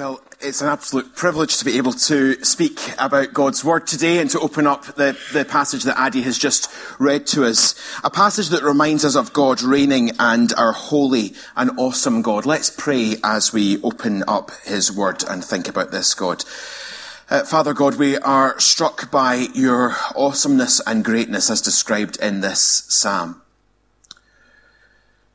Well, 0.00 0.22
it's 0.40 0.62
an 0.62 0.68
absolute 0.68 1.14
privilege 1.14 1.58
to 1.58 1.64
be 1.66 1.76
able 1.76 1.92
to 1.92 2.42
speak 2.42 2.80
about 2.98 3.34
God's 3.34 3.62
Word 3.62 3.86
today 3.86 4.16
and 4.16 4.30
to 4.30 4.40
open 4.40 4.66
up 4.66 4.86
the, 4.86 5.14
the 5.34 5.44
passage 5.44 5.82
that 5.82 6.00
Addy 6.00 6.22
has 6.22 6.38
just 6.38 6.72
read 6.98 7.26
to 7.26 7.44
us. 7.44 7.74
A 8.02 8.08
passage 8.08 8.48
that 8.48 8.62
reminds 8.62 9.04
us 9.04 9.14
of 9.14 9.34
God 9.34 9.60
reigning 9.60 10.12
and 10.18 10.54
our 10.54 10.72
holy 10.72 11.34
and 11.54 11.72
awesome 11.78 12.22
God. 12.22 12.46
Let's 12.46 12.70
pray 12.70 13.16
as 13.22 13.52
we 13.52 13.82
open 13.82 14.24
up 14.26 14.52
His 14.64 14.90
Word 14.90 15.22
and 15.28 15.44
think 15.44 15.68
about 15.68 15.90
this, 15.90 16.14
God. 16.14 16.46
Uh, 17.28 17.44
Father 17.44 17.74
God, 17.74 17.96
we 17.96 18.16
are 18.16 18.58
struck 18.58 19.10
by 19.10 19.48
your 19.52 19.94
awesomeness 20.16 20.80
and 20.86 21.04
greatness 21.04 21.50
as 21.50 21.60
described 21.60 22.18
in 22.20 22.40
this 22.40 22.86
psalm. 22.88 23.42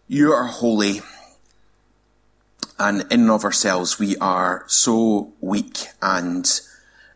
You 0.07 0.33
are 0.33 0.45
holy 0.45 1.01
and 2.77 3.01
in 3.11 3.21
and 3.21 3.31
of 3.31 3.43
ourselves 3.43 3.99
we 3.99 4.17
are 4.17 4.63
so 4.67 5.33
weak 5.39 5.87
and 6.01 6.61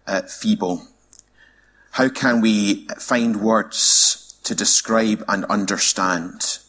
uh, 0.08 0.22
feeble. 0.22 0.88
How 1.92 2.10
can 2.10 2.42
we 2.42 2.88
find 2.98 3.42
words 3.42 4.40
to 4.44 4.56
describe 4.56 5.24
and 5.28 5.46
understand 5.46 6.60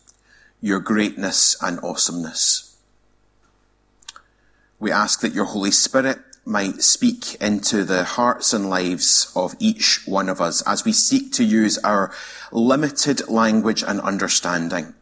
your 0.61 0.80
greatness 0.80 1.57
and 1.63 1.79
awesomeness? 1.83 2.77
We 4.79 4.91
ask 4.91 5.21
that 5.21 5.35
your 5.35 5.45
Holy 5.45 5.71
Spirit 5.71 6.19
might 6.45 6.83
speak 6.83 7.35
into 7.37 7.85
the 7.85 8.02
hearts 8.02 8.52
and 8.52 8.69
lives 8.69 9.30
of 9.37 9.55
each 9.61 10.01
one 10.07 10.29
of 10.29 10.41
us 10.41 10.63
as 10.63 10.85
we 10.85 10.93
seek 10.93 11.33
to 11.35 11.45
use 11.45 11.79
our 11.79 12.11
limited 12.51 13.29
language 13.29 13.85
and 13.87 14.01
understanding 14.01 14.95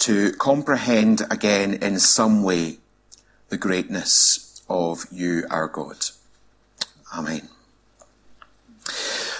to 0.00 0.32
comprehend 0.32 1.22
again 1.30 1.74
in 1.74 1.98
some 2.00 2.42
way 2.42 2.78
the 3.50 3.58
greatness 3.58 4.62
of 4.68 5.04
you, 5.10 5.44
our 5.50 5.68
God. 5.68 5.96
Amen. 7.14 7.48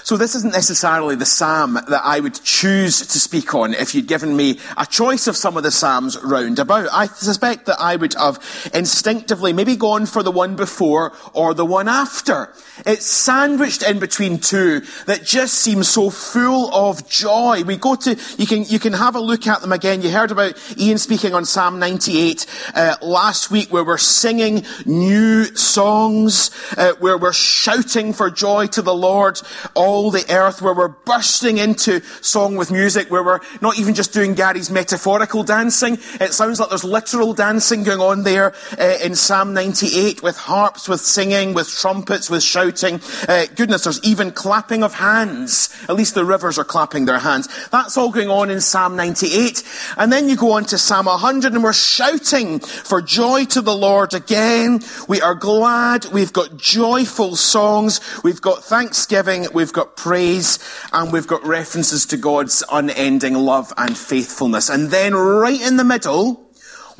So 0.03 0.17
this 0.17 0.35
isn't 0.35 0.53
necessarily 0.53 1.15
the 1.15 1.25
psalm 1.25 1.73
that 1.73 2.01
I 2.03 2.19
would 2.19 2.35
choose 2.43 3.05
to 3.05 3.19
speak 3.19 3.53
on 3.53 3.73
if 3.73 3.93
you'd 3.93 4.07
given 4.07 4.35
me 4.35 4.59
a 4.77 4.85
choice 4.85 5.27
of 5.27 5.37
some 5.37 5.57
of 5.57 5.63
the 5.63 5.71
psalms 5.71 6.17
round 6.23 6.59
about. 6.59 6.89
I 6.91 7.07
suspect 7.07 7.67
that 7.67 7.79
I 7.79 7.95
would 7.95 8.13
have 8.15 8.39
instinctively 8.73 9.53
maybe 9.53 9.75
gone 9.75 10.05
for 10.05 10.23
the 10.23 10.31
one 10.31 10.55
before 10.55 11.13
or 11.33 11.53
the 11.53 11.65
one 11.65 11.87
after. 11.87 12.53
It's 12.85 13.05
sandwiched 13.05 13.83
in 13.83 13.99
between 13.99 14.39
two 14.39 14.81
that 15.05 15.23
just 15.23 15.55
seem 15.55 15.83
so 15.83 16.09
full 16.09 16.73
of 16.73 17.07
joy. 17.07 17.63
We 17.63 17.77
go 17.77 17.95
to, 17.95 18.17
you 18.37 18.47
can, 18.47 18.63
you 18.63 18.79
can 18.79 18.93
have 18.93 19.15
a 19.15 19.19
look 19.19 19.45
at 19.45 19.61
them 19.61 19.71
again. 19.71 20.01
You 20.01 20.09
heard 20.09 20.31
about 20.31 20.57
Ian 20.77 20.97
speaking 20.97 21.33
on 21.33 21.45
Psalm 21.45 21.79
98 21.79 22.45
uh, 22.73 22.95
last 23.01 23.51
week 23.51 23.71
where 23.71 23.83
we're 23.83 23.97
singing 23.97 24.65
new 24.85 25.45
songs, 25.55 26.49
uh, 26.77 26.93
where 26.99 27.17
we're 27.17 27.33
shouting 27.33 28.13
for 28.13 28.31
joy 28.31 28.67
to 28.67 28.81
the 28.81 28.93
Lord 28.93 29.39
all 29.75 29.90
the 30.11 30.25
earth, 30.33 30.61
where 30.61 30.73
we're 30.73 30.87
bursting 30.87 31.57
into 31.57 31.99
song 32.21 32.55
with 32.55 32.71
music, 32.71 33.11
where 33.11 33.23
we're 33.23 33.41
not 33.59 33.77
even 33.77 33.93
just 33.93 34.13
doing 34.13 34.33
Gary's 34.33 34.71
metaphorical 34.71 35.43
dancing. 35.43 35.97
It 36.21 36.31
sounds 36.31 36.61
like 36.61 36.69
there's 36.69 36.85
literal 36.85 37.33
dancing 37.33 37.83
going 37.83 37.99
on 37.99 38.23
there 38.23 38.53
uh, 38.79 38.97
in 39.03 39.15
Psalm 39.15 39.53
98 39.53 40.23
with 40.23 40.37
harps, 40.37 40.87
with 40.87 41.01
singing, 41.01 41.53
with 41.53 41.69
trumpets, 41.69 42.29
with 42.29 42.43
shouting 42.43 42.61
shouting. 42.61 43.01
Uh, 43.27 43.45
goodness, 43.55 43.83
there's 43.83 44.03
even 44.03 44.31
clapping 44.31 44.83
of 44.83 44.93
hands. 44.93 45.69
At 45.89 45.95
least 45.95 46.13
the 46.13 46.25
rivers 46.25 46.59
are 46.59 46.63
clapping 46.63 47.05
their 47.05 47.19
hands. 47.19 47.47
That's 47.69 47.97
all 47.97 48.11
going 48.11 48.29
on 48.29 48.49
in 48.49 48.61
Psalm 48.61 48.95
98. 48.95 49.63
And 49.97 50.11
then 50.11 50.29
you 50.29 50.35
go 50.35 50.51
on 50.51 50.65
to 50.65 50.77
Psalm 50.77 51.07
100 51.07 51.53
and 51.53 51.63
we're 51.63 51.73
shouting 51.73 52.59
for 52.59 53.01
joy 53.01 53.45
to 53.45 53.61
the 53.61 53.75
Lord 53.75 54.13
again. 54.13 54.81
We 55.07 55.21
are 55.21 55.35
glad. 55.35 56.05
We've 56.05 56.33
got 56.33 56.57
joyful 56.57 57.35
songs. 57.35 57.99
We've 58.23 58.41
got 58.41 58.63
thanksgiving. 58.63 59.47
We've 59.53 59.73
got 59.73 59.80
praise 59.85 60.59
and 60.93 61.11
we've 61.11 61.27
got 61.27 61.45
references 61.45 62.05
to 62.07 62.17
God's 62.17 62.63
unending 62.71 63.33
love 63.33 63.73
and 63.77 63.97
faithfulness. 63.97 64.69
And 64.69 64.89
then 64.89 65.13
right 65.15 65.61
in 65.61 65.77
the 65.77 65.83
middle, 65.83 66.50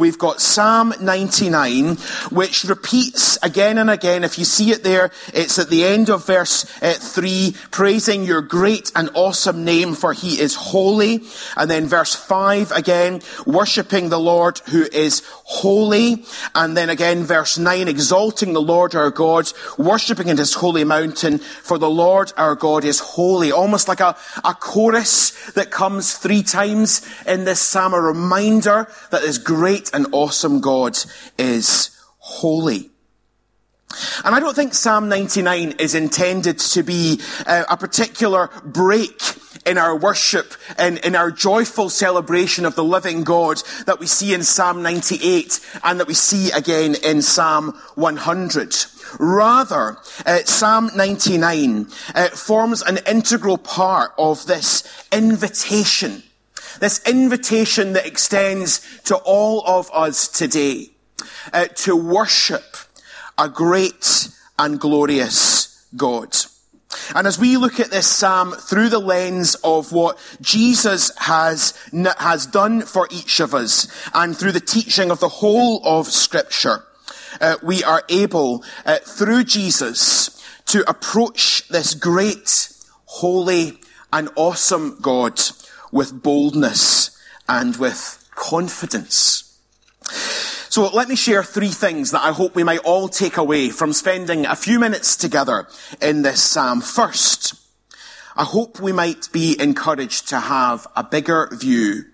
we've 0.01 0.17
got 0.17 0.41
Psalm 0.41 0.95
99, 0.99 1.95
which 2.31 2.63
repeats 2.63 3.37
again 3.43 3.77
and 3.77 3.87
again. 3.89 4.23
If 4.23 4.39
you 4.39 4.45
see 4.45 4.71
it 4.71 4.83
there, 4.83 5.11
it's 5.31 5.59
at 5.59 5.69
the 5.69 5.85
end 5.85 6.09
of 6.09 6.25
verse 6.25 6.65
uh, 6.81 6.93
3, 6.93 7.55
praising 7.69 8.23
your 8.23 8.41
great 8.41 8.91
and 8.95 9.11
awesome 9.13 9.63
name, 9.63 9.93
for 9.93 10.11
he 10.11 10.41
is 10.41 10.55
holy. 10.55 11.21
And 11.55 11.69
then 11.69 11.85
verse 11.85 12.15
5 12.15 12.71
again, 12.71 13.21
worshipping 13.45 14.09
the 14.09 14.19
Lord 14.19 14.57
who 14.69 14.87
is 14.91 15.21
holy. 15.43 16.25
And 16.55 16.75
then 16.75 16.89
again, 16.89 17.23
verse 17.23 17.59
9, 17.59 17.87
exalting 17.87 18.53
the 18.53 18.61
Lord 18.61 18.95
our 18.95 19.11
God, 19.11 19.53
worshipping 19.77 20.29
in 20.29 20.37
his 20.37 20.55
holy 20.55 20.83
mountain, 20.83 21.37
for 21.37 21.77
the 21.77 21.89
Lord 21.89 22.33
our 22.37 22.55
God 22.55 22.83
is 22.85 22.99
holy. 22.99 23.51
Almost 23.51 23.87
like 23.87 23.99
a, 23.99 24.17
a 24.43 24.55
chorus 24.55 25.51
that 25.51 25.69
comes 25.69 26.17
three 26.17 26.41
times 26.41 27.07
in 27.27 27.43
this 27.43 27.59
psalm, 27.59 27.93
a 27.93 28.01
reminder 28.01 28.87
that 29.11 29.21
this 29.21 29.37
great 29.37 29.90
and 29.93 30.07
awesome 30.11 30.61
God 30.61 30.97
is 31.37 31.97
holy. 32.17 32.91
And 34.23 34.35
I 34.35 34.39
don't 34.39 34.55
think 34.55 34.73
Psalm 34.73 35.09
99 35.09 35.73
is 35.79 35.95
intended 35.95 36.59
to 36.59 36.83
be 36.83 37.19
uh, 37.45 37.65
a 37.69 37.77
particular 37.77 38.49
break 38.63 39.21
in 39.65 39.77
our 39.77 39.97
worship 39.97 40.53
and 40.77 40.97
in 40.99 41.15
our 41.15 41.29
joyful 41.29 41.89
celebration 41.89 42.65
of 42.65 42.75
the 42.75 42.83
living 42.83 43.23
God 43.23 43.61
that 43.85 43.99
we 43.99 44.07
see 44.07 44.33
in 44.33 44.43
Psalm 44.43 44.81
98 44.81 45.59
and 45.83 45.99
that 45.99 46.07
we 46.07 46.13
see 46.13 46.51
again 46.51 46.95
in 47.03 47.21
Psalm 47.21 47.73
100. 47.95 48.75
Rather, 49.19 49.97
uh, 50.25 50.39
Psalm 50.45 50.89
99 50.95 51.87
uh, 52.15 52.29
forms 52.29 52.81
an 52.81 52.99
integral 53.05 53.57
part 53.57 54.13
of 54.17 54.45
this 54.47 54.83
invitation 55.11 56.23
this 56.81 56.99
invitation 57.07 57.93
that 57.93 58.07
extends 58.07 59.01
to 59.03 59.15
all 59.17 59.63
of 59.65 59.89
us 59.93 60.27
today 60.27 60.89
uh, 61.53 61.67
to 61.75 61.95
worship 61.95 62.75
a 63.37 63.47
great 63.47 64.29
and 64.59 64.79
glorious 64.79 65.87
God. 65.95 66.35
And 67.15 67.27
as 67.27 67.39
we 67.39 67.55
look 67.55 67.79
at 67.79 67.91
this 67.91 68.07
psalm 68.07 68.53
through 68.53 68.89
the 68.89 68.99
lens 68.99 69.55
of 69.63 69.93
what 69.93 70.17
Jesus 70.41 71.15
has, 71.19 71.73
has 72.17 72.47
done 72.47 72.81
for 72.81 73.07
each 73.11 73.39
of 73.39 73.53
us 73.53 73.87
and 74.13 74.35
through 74.35 74.51
the 74.51 74.59
teaching 74.59 75.11
of 75.11 75.19
the 75.19 75.29
whole 75.29 75.81
of 75.85 76.07
scripture, 76.07 76.83
uh, 77.39 77.57
we 77.61 77.83
are 77.83 78.03
able, 78.09 78.63
uh, 78.85 78.97
through 78.97 79.43
Jesus, 79.43 80.43
to 80.65 80.87
approach 80.89 81.67
this 81.69 81.93
great, 81.93 82.73
holy, 83.05 83.79
and 84.11 84.29
awesome 84.35 84.97
God 84.99 85.39
with 85.91 86.23
boldness 86.23 87.17
and 87.47 87.75
with 87.77 88.29
confidence. 88.35 89.59
So 90.69 90.87
let 90.87 91.09
me 91.09 91.17
share 91.17 91.43
three 91.43 91.69
things 91.69 92.11
that 92.11 92.23
I 92.23 92.31
hope 92.31 92.55
we 92.55 92.63
might 92.63 92.79
all 92.79 93.09
take 93.09 93.35
away 93.35 93.69
from 93.69 93.91
spending 93.91 94.45
a 94.45 94.55
few 94.55 94.79
minutes 94.79 95.17
together 95.17 95.67
in 96.01 96.21
this 96.21 96.41
psalm. 96.41 96.79
First, 96.79 97.55
I 98.37 98.45
hope 98.45 98.79
we 98.79 98.93
might 98.93 99.29
be 99.33 99.57
encouraged 99.59 100.29
to 100.29 100.39
have 100.39 100.87
a 100.95 101.03
bigger 101.03 101.49
view 101.51 102.05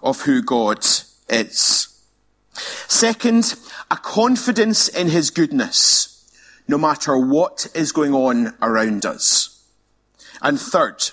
of 0.00 0.22
who 0.22 0.42
God 0.42 0.86
is. 1.28 1.88
Second, 2.52 3.56
a 3.90 3.96
confidence 3.96 4.86
in 4.86 5.08
his 5.08 5.30
goodness, 5.30 6.30
no 6.68 6.78
matter 6.78 7.18
what 7.18 7.66
is 7.74 7.90
going 7.90 8.14
on 8.14 8.54
around 8.62 9.04
us. 9.04 9.66
And 10.40 10.60
third, 10.60 11.10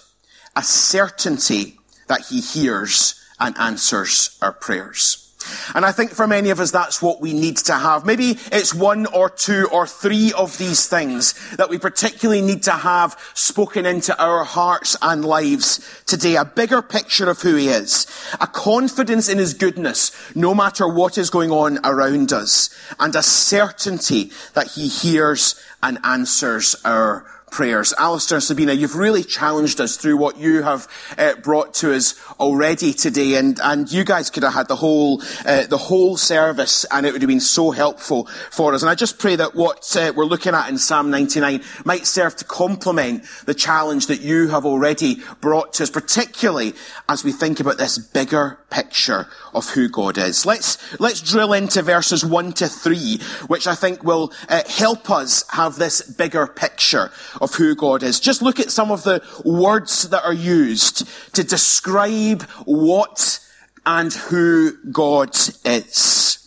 a 0.56 0.62
certainty 0.62 1.80
that 2.12 2.26
he 2.28 2.42
hears 2.42 3.16
and 3.40 3.58
answers 3.58 4.38
our 4.42 4.52
prayers. 4.52 5.32
And 5.74 5.86
I 5.86 5.94
think 5.94 6.12
for 6.12 6.28
many 6.28 6.50
of 6.50 6.60
us, 6.60 6.70
that's 6.70 7.02
what 7.02 7.22
we 7.22 7.32
need 7.32 7.56
to 7.60 7.74
have. 7.74 8.06
Maybe 8.06 8.38
it's 8.52 8.74
one 8.74 9.06
or 9.06 9.30
two 9.30 9.70
or 9.72 9.88
three 9.88 10.34
of 10.34 10.58
these 10.58 10.90
things 10.90 11.56
that 11.56 11.69
we 11.69 11.78
particularly 11.80 12.42
need 12.42 12.63
to 12.63 12.74
have 12.74 13.18
spoken 13.34 13.86
into 13.86 14.13
our 14.22 14.44
hearts 14.44 14.98
and 15.02 15.24
lives 15.24 15.80
today. 16.06 16.36
A 16.36 16.44
bigger 16.44 16.81
picture 16.81 17.30
of 17.30 17.42
who 17.42 17.56
he 17.56 17.69
is. 17.69 18.08
A 18.42 18.46
confidence 18.46 19.30
in 19.30 19.38
his 19.38 19.54
goodness, 19.54 20.12
no 20.36 20.54
matter 20.54 20.90
what 20.90 21.18
is 21.18 21.30
going 21.30 21.50
on 21.50 21.80
around 21.86 22.34
us. 22.34 22.69
And 23.00 23.16
a 23.16 23.24
certainty 23.24 24.31
that 24.54 24.68
he 24.68 24.90
hears 24.90 25.56
and 25.81 25.98
answers 26.04 26.75
our 26.84 27.25
prayers. 27.51 27.94
Alistair 27.98 28.39
Sabina, 28.39 28.74
you've 28.74 28.95
really 28.95 29.24
challenged 29.24 29.80
us 29.81 29.98
through 29.98 30.18
what 30.18 30.38
you 30.38 30.63
have 30.63 30.88
uh, 31.18 31.36
brought 31.36 31.74
to 31.75 31.94
us 31.94 32.15
already 32.39 32.94
today, 32.94 33.36
and, 33.36 33.59
and 33.62 33.92
you 33.92 34.03
guys 34.03 34.30
could 34.30 34.44
have 34.44 34.53
had 34.53 34.68
the 34.69 34.75
whole, 34.77 35.21
uh, 35.45 35.68
the 35.68 35.77
whole 35.77 36.18
service, 36.18 36.86
and 36.86 37.06
it 37.06 37.12
would 37.12 37.21
have 37.21 37.27
been 37.27 37.42
so 37.42 37.71
helpful 37.71 38.25
for 38.50 38.74
us. 38.74 38.81
And 38.81 38.89
I 38.89 38.95
just 38.95 39.19
pray 39.19 39.36
that 39.36 39.53
what 39.53 39.95
uh, 39.95 40.13
we're 40.15 40.25
looking 40.25 40.56
at 40.56 40.69
in 40.69 40.77
Psalm 40.77 41.12
99 41.12 41.62
might 41.83 42.07
serve 42.07 42.36
to 42.38 42.45
complement 42.45 43.25
the 43.45 43.54
challenge 43.54 44.07
that 44.07 44.21
you 44.21 44.47
have 44.47 44.65
already 44.65 45.21
brought 45.42 45.74
to 45.74 45.83
us, 45.83 45.89
particularly 45.89 46.74
as 47.09 47.24
we 47.24 47.33
think 47.33 47.59
about 47.59 47.77
this 47.77 47.97
bigger 47.97 48.59
picture 48.69 49.27
of 49.54 49.69
who 49.69 49.89
God 49.89 50.18
is. 50.18 50.45
Let's, 50.45 50.77
let's 51.00 51.21
drill 51.21 51.51
into 51.51 51.81
verses 51.81 52.25
1 52.25 52.54
to 52.54 52.68
3, 52.69 53.19
which 53.47 53.68
I 53.68 53.75
think 53.75 54.04
will 54.04 54.31
uh, 54.47 54.63
help 54.69 55.09
us 55.09 55.44
have 55.50 55.75
this 55.75 56.01
bigger 56.01 56.47
picture 56.47 57.12
of 57.42 57.56
who 57.56 57.76
God 57.76 58.04
is. 58.04 58.20
Just 58.20 58.42
look 58.42 58.60
at 58.60 58.72
some 58.72 58.92
of 58.92 59.04
the 59.04 59.22
words 59.44 60.08
that 60.10 60.24
are 60.24 60.32
used 60.32 61.08
to 61.34 61.44
describe 61.44 62.44
what 62.64 63.40
and 63.86 64.14
who 64.14 64.78
God 64.92 65.36
is. 65.66 66.38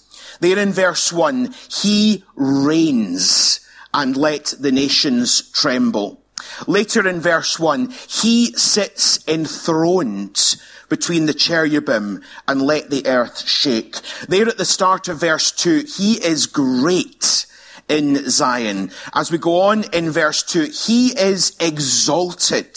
There 0.41 0.58
in 0.58 0.73
verse 0.73 1.12
1, 1.12 1.55
He 1.70 2.25
reigns 2.37 3.61
and 3.93 4.17
let 4.17 4.55
the 4.58 4.73
nations 4.73 5.50
tremble. 5.50 6.23
Later 6.67 7.06
in 7.06 7.20
verse 7.20 7.58
1, 7.58 7.93
He 8.08 8.52
sits 8.52 9.26
enthroned 9.26 10.56
between 10.88 11.26
the 11.26 11.35
cherubim 11.35 12.23
and 12.46 12.62
let 12.62 12.91
the 12.91 13.06
earth 13.06 13.49
shake. 13.49 13.96
There 14.29 14.49
at 14.49 14.58
the 14.58 14.64
start 14.64 15.08
of 15.08 15.20
verse 15.20 15.50
2, 15.50 15.85
He 15.96 16.25
is 16.25 16.46
great 16.46 17.46
in 17.88 18.28
Zion. 18.31 18.90
As 19.14 19.31
we 19.31 19.38
go 19.38 19.60
on 19.62 19.84
in 19.92 20.10
verse 20.10 20.42
2, 20.42 20.70
he 20.86 21.08
is 21.19 21.56
exalted 21.60 22.76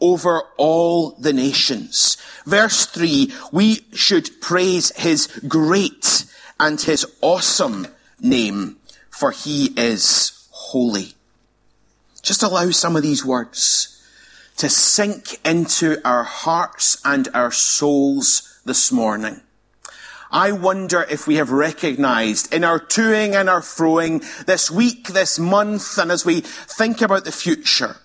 over 0.00 0.42
all 0.56 1.10
the 1.12 1.32
nations. 1.32 2.16
Verse 2.46 2.86
3, 2.86 3.32
we 3.52 3.86
should 3.92 4.40
praise 4.40 4.92
his 4.96 5.26
great 5.46 6.24
and 6.58 6.80
his 6.80 7.06
awesome 7.20 7.86
name, 8.20 8.76
for 9.10 9.30
he 9.30 9.72
is 9.76 10.48
holy. 10.50 11.14
Just 12.22 12.42
allow 12.42 12.70
some 12.70 12.96
of 12.96 13.02
these 13.02 13.24
words 13.24 13.96
to 14.56 14.68
sink 14.68 15.38
into 15.44 16.00
our 16.06 16.22
hearts 16.22 17.00
and 17.04 17.28
our 17.34 17.50
souls 17.50 18.60
this 18.64 18.92
morning. 18.92 19.40
I 20.32 20.52
wonder 20.52 21.04
if 21.10 21.26
we 21.26 21.36
have 21.36 21.50
recognized 21.50 22.54
in 22.54 22.62
our 22.62 22.78
toing 22.78 23.34
and 23.34 23.48
our 23.48 23.60
froing 23.60 24.22
this 24.46 24.70
week, 24.70 25.08
this 25.08 25.40
month, 25.40 25.98
and 25.98 26.12
as 26.12 26.24
we 26.24 26.40
think 26.40 27.00
about 27.00 27.24
the 27.24 27.32
future, 27.32 27.96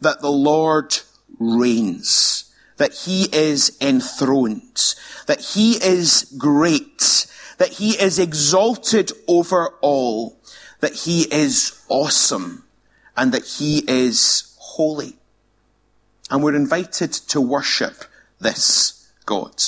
that 0.00 0.22
the 0.22 0.30
Lord 0.30 0.98
reigns, 1.38 2.50
that 2.78 2.94
he 2.94 3.24
is 3.32 3.76
enthroned, 3.82 4.94
that 5.26 5.40
he 5.40 5.72
is 5.72 6.32
great, 6.38 7.26
that 7.58 7.72
he 7.72 7.90
is 7.90 8.18
exalted 8.18 9.12
over 9.26 9.74
all, 9.82 10.40
that 10.80 10.94
he 10.94 11.22
is 11.30 11.84
awesome, 11.88 12.64
and 13.14 13.32
that 13.32 13.44
he 13.44 13.84
is 13.86 14.56
holy. 14.58 15.18
And 16.30 16.42
we're 16.42 16.54
invited 16.54 17.12
to 17.12 17.42
worship 17.42 18.04
this 18.40 19.12
God. 19.26 19.62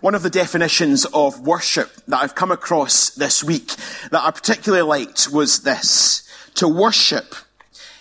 One 0.00 0.14
of 0.14 0.22
the 0.22 0.30
definitions 0.30 1.04
of 1.12 1.46
worship 1.46 1.90
that 2.08 2.22
I've 2.22 2.34
come 2.34 2.50
across 2.50 3.10
this 3.10 3.44
week 3.44 3.74
that 4.10 4.22
I 4.22 4.30
particularly 4.30 4.82
liked 4.82 5.28
was 5.30 5.60
this. 5.60 6.26
To 6.54 6.66
worship 6.66 7.34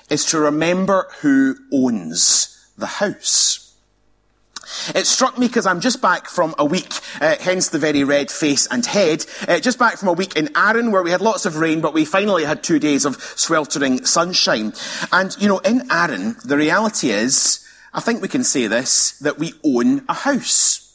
is 0.09 0.23
to 0.25 0.39
remember 0.39 1.07
who 1.19 1.57
owns 1.73 2.71
the 2.77 2.85
house. 2.85 3.75
It 4.95 5.07
struck 5.07 5.37
me 5.37 5.47
because 5.47 5.65
I'm 5.65 5.81
just 5.81 6.01
back 6.01 6.27
from 6.27 6.55
a 6.57 6.63
week, 6.63 6.93
uh, 7.19 7.35
hence 7.41 7.67
the 7.67 7.79
very 7.79 8.05
red 8.05 8.31
face 8.31 8.65
and 8.67 8.85
head, 8.85 9.25
uh, 9.47 9.59
just 9.59 9.77
back 9.77 9.97
from 9.97 10.07
a 10.07 10.13
week 10.13 10.37
in 10.37 10.55
Arran 10.55 10.91
where 10.91 11.03
we 11.03 11.11
had 11.11 11.21
lots 11.21 11.45
of 11.45 11.57
rain, 11.57 11.81
but 11.81 11.93
we 11.93 12.05
finally 12.05 12.45
had 12.45 12.63
two 12.63 12.79
days 12.79 13.03
of 13.03 13.21
sweltering 13.35 14.05
sunshine. 14.05 14.71
And, 15.11 15.35
you 15.39 15.49
know, 15.49 15.57
in 15.59 15.91
Arran, 15.91 16.37
the 16.45 16.55
reality 16.55 17.09
is, 17.09 17.67
I 17.93 17.99
think 17.99 18.21
we 18.21 18.29
can 18.29 18.43
say 18.45 18.67
this, 18.67 19.19
that 19.19 19.37
we 19.37 19.53
own 19.65 20.05
a 20.07 20.13
house. 20.13 20.88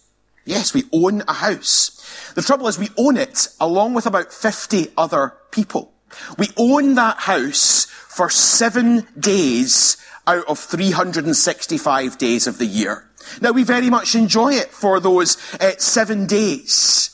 Yes, 0.44 0.74
we 0.74 0.84
own 0.92 1.22
a 1.26 1.32
house. 1.32 2.32
The 2.34 2.42
trouble 2.42 2.68
is 2.68 2.78
we 2.78 2.90
own 2.98 3.16
it 3.16 3.48
along 3.60 3.94
with 3.94 4.06
about 4.06 4.32
50 4.32 4.88
other 4.96 5.34
people. 5.50 5.92
We 6.38 6.48
own 6.56 6.94
that 6.94 7.18
house 7.20 7.86
for 7.86 8.30
seven 8.30 9.06
days 9.18 9.96
out 10.26 10.44
of 10.48 10.58
365 10.58 12.18
days 12.18 12.46
of 12.46 12.58
the 12.58 12.66
year. 12.66 13.08
Now 13.40 13.52
we 13.52 13.64
very 13.64 13.90
much 13.90 14.14
enjoy 14.14 14.54
it 14.54 14.68
for 14.68 15.00
those 15.00 15.36
uh, 15.54 15.72
seven 15.78 16.26
days. 16.26 17.10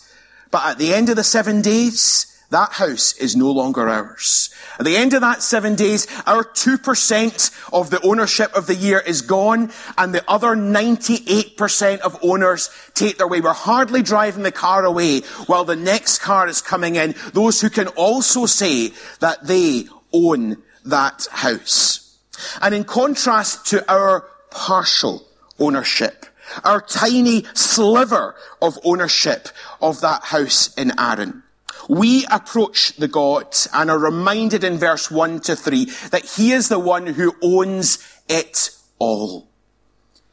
But 0.51 0.65
at 0.67 0.79
the 0.79 0.93
end 0.93 1.09
of 1.09 1.17
the 1.17 1.25
seven 1.25 1.63
days, 1.63 2.27
that 2.51 2.73
house 2.73 3.13
is 3.15 3.37
no 3.37 3.51
longer 3.51 3.89
ours. 3.89 4.51
At 4.79 4.85
the 4.85 4.97
end 4.97 5.15
of 5.15 5.21
that 5.21 5.43
seven 5.43 5.77
days, 5.77 6.07
our 6.27 6.43
2% 6.45 7.73
of 7.73 7.91
the 7.91 8.01
ownership 8.03 8.53
of 8.55 8.67
the 8.67 8.75
year 8.75 8.99
is 8.99 9.23
gone, 9.23 9.71
and 9.97 10.13
the 10.13 10.29
other 10.29 10.57
98% 10.57 12.01
of 12.01 12.19
owners 12.23 12.71
take 12.95 13.19
their 13.19 13.29
way. 13.29 13.41
We're 13.41 13.53
hardly 13.53 14.03
driving 14.03 14.43
the 14.43 14.53
car 14.53 14.85
away 14.85 15.21
while 15.47 15.65
the 15.65 15.77
next 15.77 16.19
car 16.19 16.49
is 16.49 16.61
coming 16.61 16.97
in. 16.97 17.15
Those 17.33 17.61
who 17.61 17.71
can 17.71 17.87
also 17.89 18.47
say 18.47 18.93
that 19.21 19.47
they 19.47 19.87
own 20.13 20.57
that 20.85 21.29
house. 21.31 22.19
And 22.61 22.75
in 22.75 22.85
contrast 22.85 23.67
to 23.67 23.89
our 23.91 24.27
partial 24.51 25.27
ownership, 25.61 26.27
our 26.65 26.81
tiny 26.81 27.45
sliver 27.55 28.35
of 28.61 28.77
ownership 28.83 29.49
of 29.81 30.01
that 30.01 30.25
house 30.25 30.75
in 30.75 30.99
Arran, 30.99 31.45
we 31.91 32.25
approach 32.31 32.95
the 32.97 33.09
God 33.09 33.53
and 33.75 33.91
are 33.91 33.99
reminded 33.99 34.63
in 34.63 34.79
verse 34.79 35.11
1 35.11 35.41
to 35.41 35.57
3 35.57 35.87
that 36.13 36.25
He 36.37 36.53
is 36.53 36.69
the 36.69 36.79
one 36.79 37.09
who 37.09 37.35
owns 37.43 37.99
it 38.29 38.71
all. 39.01 39.49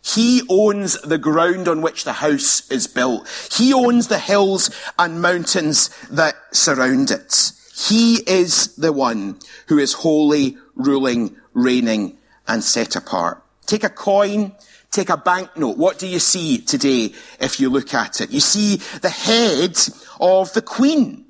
He 0.04 0.44
owns 0.50 1.02
the 1.02 1.18
ground 1.18 1.68
on 1.68 1.82
which 1.82 2.04
the 2.04 2.14
house 2.14 2.70
is 2.70 2.86
built. 2.86 3.28
He 3.52 3.74
owns 3.74 4.08
the 4.08 4.20
hills 4.20 4.70
and 5.00 5.20
mountains 5.20 5.90
that 6.12 6.36
surround 6.52 7.10
it. 7.10 7.54
He 7.76 8.18
is 8.28 8.76
the 8.76 8.94
one 8.94 9.40
who 9.68 9.80
is 9.80 9.94
holy, 9.94 10.58
ruling, 10.76 11.38
reigning, 11.54 12.20
and 12.48 12.64
set 12.64 12.96
apart. 12.96 13.44
Take 13.66 13.84
a 13.84 13.90
coin, 13.90 14.56
take 14.92 15.10
a 15.10 15.18
banknote. 15.18 15.78
What 15.78 15.98
do 15.98 16.06
you 16.06 16.20
see 16.20 16.60
today 16.60 17.16
if 17.40 17.60
you 17.60 17.72
look 17.72 17.96
at 17.96 18.22
it? 18.22 18.30
You 18.30 18.42
see 18.42 18.76
the 19.02 19.10
head 19.10 19.76
of 20.22 20.54
the 20.54 20.62
queen. 20.62 21.27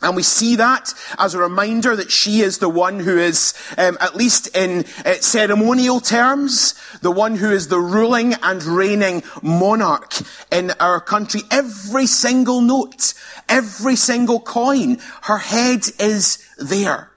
And 0.00 0.14
we 0.14 0.22
see 0.22 0.54
that 0.56 0.94
as 1.18 1.34
a 1.34 1.40
reminder 1.40 1.96
that 1.96 2.12
she 2.12 2.40
is 2.40 2.58
the 2.58 2.68
one 2.68 3.00
who 3.00 3.18
is, 3.18 3.52
um, 3.76 3.98
at 4.00 4.14
least 4.14 4.54
in 4.56 4.84
uh, 5.04 5.14
ceremonial 5.14 5.98
terms, 5.98 6.74
the 7.02 7.10
one 7.10 7.34
who 7.34 7.50
is 7.50 7.66
the 7.66 7.80
ruling 7.80 8.34
and 8.34 8.62
reigning 8.62 9.24
monarch 9.42 10.14
in 10.52 10.70
our 10.78 11.00
country. 11.00 11.40
Every 11.50 12.06
single 12.06 12.60
note, 12.60 13.12
every 13.48 13.96
single 13.96 14.38
coin, 14.38 14.98
her 15.22 15.38
head 15.38 15.82
is 15.98 16.46
there. 16.58 17.10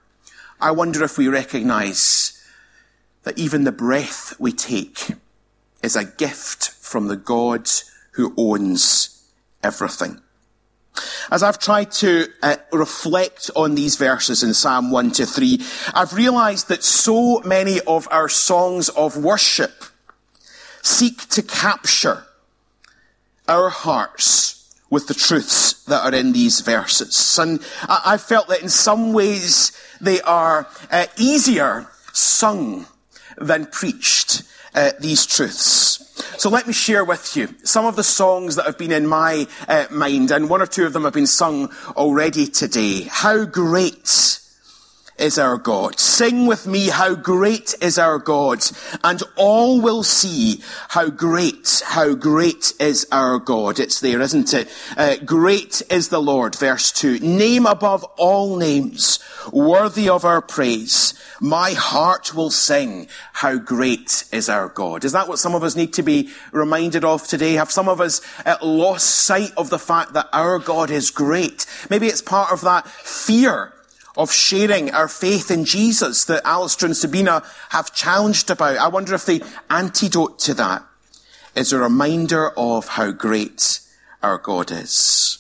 I 0.60 0.72
wonder 0.72 1.04
if 1.04 1.20
we 1.20 1.28
recognize 1.28 2.44
that 3.24 3.38
even 3.38 3.64
the 3.64 3.72
breath 3.72 4.34
we 4.40 4.52
take 4.52 5.14
is 5.84 5.96
a 5.96 6.06
gift 6.06 6.72
from 6.72 7.08
the 7.08 7.16
God 7.16 7.70
who 8.14 8.34
owns 8.38 9.24
everything. 9.62 10.22
As 11.32 11.44
I've 11.44 11.60
tried 11.60 11.92
to 11.94 12.28
uh, 12.44 12.58
reflect 12.74 13.50
on 13.56 13.76
these 13.76 13.96
verses 13.96 14.44
in 14.44 14.54
Psalm 14.54 14.92
1 14.92 15.12
to 15.12 15.26
3, 15.26 15.60
I've 15.94 16.14
realized 16.14 16.68
that 16.68 16.84
so 16.84 17.40
many 17.42 17.80
of 17.82 18.08
our 18.12 18.28
songs 18.28 18.90
of 18.90 19.16
worship 19.18 19.72
seek 20.82 21.30
to 21.30 21.42
capture 21.42 22.24
our 23.48 23.70
hearts 23.70 24.62
with 24.90 25.08
the 25.08 25.14
truths 25.14 25.84
that 25.86 26.04
are 26.04 26.14
in 26.14 26.34
these 26.34 26.60
verses. 26.60 27.40
And 27.40 27.62
I, 27.88 28.18
felt 28.18 28.50
that 28.50 28.62
in 28.62 28.70
some 28.70 29.14
ways 29.14 29.72
they 30.02 30.22
are 30.22 30.68
uh, 30.92 31.06
easier 31.18 31.88
sung 32.12 32.88
than 33.38 33.68
preached, 33.68 34.44
uh, 34.74 34.92
these 35.00 35.26
truths. 35.26 36.00
So 36.40 36.50
let 36.50 36.68
me 36.68 36.74
share 36.74 37.06
with 37.06 37.36
you 37.38 37.50
some 37.64 37.86
of 37.86 37.96
the 37.96 38.04
songs 38.04 38.56
that 38.56 38.66
have 38.66 38.78
been 38.78 38.92
in 38.92 39.08
my 39.08 39.48
uh, 39.68 39.86
mind, 39.92 40.32
and 40.32 40.50
one 40.50 40.62
or 40.62 40.66
two 40.66 40.86
of 40.86 40.94
them 40.94 41.04
have 41.04 41.14
been 41.14 41.28
sung 41.28 41.72
already 41.96 42.48
today. 42.48 43.04
How 43.04 43.46
great 43.46 44.41
is 45.22 45.38
our 45.38 45.58
God. 45.58 46.00
Sing 46.00 46.48
with 46.48 46.66
me, 46.66 46.90
how 46.90 47.14
great 47.16 47.76
is 47.80 48.00
our 48.00 48.18
God. 48.18 48.66
And 49.04 49.22
all 49.36 49.80
will 49.80 50.04
see 50.04 50.62
how 50.90 51.10
great, 51.10 51.84
how 51.86 52.16
great 52.16 52.74
is 52.80 53.08
our 53.12 53.38
God. 53.38 53.80
It's 53.80 54.02
there, 54.02 54.20
isn't 54.20 54.54
it? 54.54 54.68
Uh, 54.98 55.18
great 55.24 55.82
is 55.90 56.10
the 56.10 56.22
Lord, 56.22 56.56
verse 56.56 56.92
2. 56.92 57.20
Name 57.20 57.66
above 57.66 58.04
all 58.18 58.58
names, 58.58 59.20
worthy 59.54 60.10
of 60.10 60.26
our 60.26 60.42
praise. 60.42 61.14
My 61.40 61.72
heart 61.72 62.34
will 62.36 62.52
sing, 62.52 63.08
how 63.34 63.58
great 63.58 64.26
is 64.32 64.50
our 64.50 64.70
God. 64.70 65.06
Is 65.06 65.12
that 65.12 65.28
what 65.28 65.40
some 65.40 65.56
of 65.56 65.64
us 65.64 65.76
need 65.76 65.94
to 65.94 66.04
be 66.04 66.30
reminded 66.52 67.06
of 67.06 67.28
today? 67.28 67.54
Have 67.54 67.72
some 67.72 67.88
of 67.88 68.02
us 68.02 68.22
uh, 68.46 68.58
lost 68.62 69.08
sight 69.08 69.52
of 69.56 69.70
the 69.70 69.80
fact 69.80 70.14
that 70.14 70.30
our 70.34 70.58
God 70.60 70.90
is 70.90 71.12
great? 71.12 71.66
Maybe 71.90 72.08
it's 72.08 72.22
part 72.22 72.52
of 72.52 72.62
that 72.62 72.88
fear 72.88 73.74
of 74.18 74.32
sharing 74.32 74.92
our 74.92 75.08
faith 75.08 75.50
in 75.52 75.66
Jesus 75.66 76.26
that 76.26 76.46
Alistair 76.46 76.88
and 76.88 76.98
Sabina 76.98 77.44
have 77.70 77.94
challenged 77.94 78.50
about. 78.50 78.78
I 78.78 78.88
wonder 78.88 79.14
if 79.16 79.26
the 79.26 79.44
antidote 79.70 80.40
to 80.40 80.54
that 80.56 80.84
is 81.56 81.74
a 81.74 81.80
reminder 81.80 82.50
of 82.58 82.90
how 82.90 83.12
great 83.12 83.80
our 84.22 84.38
God 84.38 84.72
is. 84.72 85.38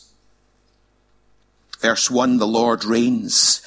Verse 1.80 2.12
1, 2.12 2.38
the 2.38 2.48
Lord 2.48 2.86
reigns. 2.86 3.62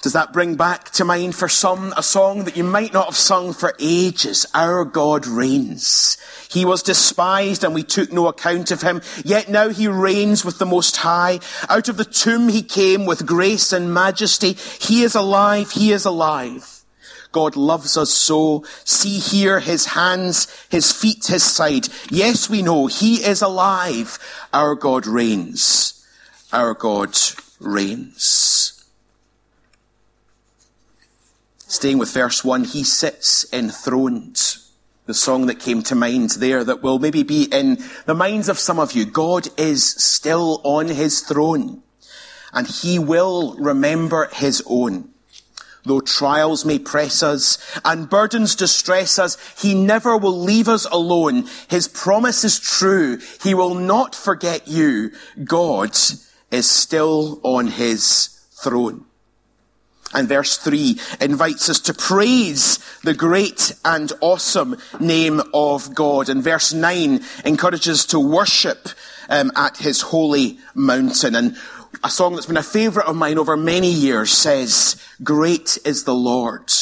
Does 0.00 0.12
that 0.12 0.32
bring 0.32 0.54
back 0.54 0.90
to 0.92 1.04
mind 1.04 1.34
for 1.34 1.48
some 1.48 1.92
a 1.96 2.04
song 2.04 2.44
that 2.44 2.56
you 2.56 2.62
might 2.62 2.92
not 2.92 3.06
have 3.06 3.16
sung 3.16 3.52
for 3.52 3.74
ages? 3.80 4.46
Our 4.54 4.84
God 4.84 5.26
reigns. 5.26 6.16
He 6.48 6.64
was 6.64 6.84
despised 6.84 7.64
and 7.64 7.74
we 7.74 7.82
took 7.82 8.12
no 8.12 8.28
account 8.28 8.70
of 8.70 8.82
him, 8.82 9.02
yet 9.24 9.48
now 9.48 9.70
he 9.70 9.88
reigns 9.88 10.44
with 10.44 10.60
the 10.60 10.66
Most 10.66 10.98
High. 10.98 11.40
Out 11.68 11.88
of 11.88 11.96
the 11.96 12.04
tomb 12.04 12.48
he 12.48 12.62
came 12.62 13.06
with 13.06 13.26
grace 13.26 13.72
and 13.72 13.92
majesty. 13.92 14.52
He 14.52 15.02
is 15.02 15.16
alive. 15.16 15.72
He 15.72 15.90
is 15.90 16.04
alive. 16.04 16.84
God 17.32 17.56
loves 17.56 17.96
us 17.96 18.10
so. 18.10 18.64
See 18.84 19.18
here 19.18 19.58
his 19.58 19.86
hands, 19.86 20.46
his 20.70 20.92
feet, 20.92 21.26
his 21.26 21.42
side. 21.42 21.88
Yes, 22.08 22.48
we 22.48 22.62
know 22.62 22.86
he 22.86 23.16
is 23.16 23.42
alive. 23.42 24.20
Our 24.54 24.76
God 24.76 25.08
reigns. 25.08 26.06
Our 26.52 26.74
God 26.74 27.18
reigns. 27.58 28.77
Staying 31.70 31.98
with 31.98 32.10
verse 32.14 32.42
1, 32.42 32.64
he 32.64 32.82
sits 32.82 33.44
enthroned. 33.52 34.56
The 35.04 35.12
song 35.12 35.46
that 35.46 35.60
came 35.60 35.82
to 35.82 35.94
mind 35.94 36.30
there 36.30 36.64
that 36.64 36.82
will 36.82 36.98
maybe 36.98 37.22
be 37.22 37.44
in 37.44 37.78
the 38.06 38.14
minds 38.14 38.48
of 38.48 38.58
some 38.58 38.78
of 38.78 38.92
you. 38.92 39.04
God 39.04 39.48
is 39.58 39.84
still 39.86 40.62
on 40.64 40.88
his 40.88 41.20
throne 41.20 41.82
and 42.54 42.66
he 42.66 42.98
will 42.98 43.54
remember 43.56 44.30
his 44.32 44.62
own. 44.66 45.10
Though 45.84 46.00
trials 46.00 46.64
may 46.64 46.78
press 46.78 47.22
us 47.22 47.58
and 47.84 48.08
burdens 48.08 48.54
distress 48.54 49.18
us, 49.18 49.36
he 49.60 49.74
never 49.74 50.16
will 50.16 50.40
leave 50.40 50.68
us 50.68 50.86
alone. 50.86 51.46
His 51.68 51.86
promise 51.86 52.44
is 52.44 52.58
true. 52.58 53.18
He 53.42 53.52
will 53.52 53.74
not 53.74 54.14
forget 54.14 54.68
you. 54.68 55.12
God 55.44 55.96
is 56.50 56.68
still 56.68 57.40
on 57.42 57.66
his 57.68 58.40
throne. 58.62 59.04
And 60.14 60.28
verse 60.28 60.56
3 60.56 60.98
invites 61.20 61.68
us 61.68 61.80
to 61.80 61.94
praise 61.94 62.78
the 63.04 63.14
great 63.14 63.72
and 63.84 64.10
awesome 64.20 64.76
name 64.98 65.42
of 65.52 65.94
God. 65.94 66.28
And 66.28 66.42
verse 66.42 66.72
9 66.72 67.20
encourages 67.44 68.00
us 68.00 68.06
to 68.06 68.20
worship 68.20 68.88
um, 69.28 69.52
at 69.54 69.76
his 69.76 70.00
holy 70.00 70.58
mountain. 70.74 71.34
And 71.34 71.56
a 72.02 72.10
song 72.10 72.34
that's 72.34 72.46
been 72.46 72.56
a 72.56 72.62
favourite 72.62 73.08
of 73.08 73.16
mine 73.16 73.38
over 73.38 73.56
many 73.56 73.90
years 73.90 74.32
says, 74.32 74.96
Great 75.22 75.78
is 75.84 76.04
the 76.04 76.14
Lord 76.14 76.72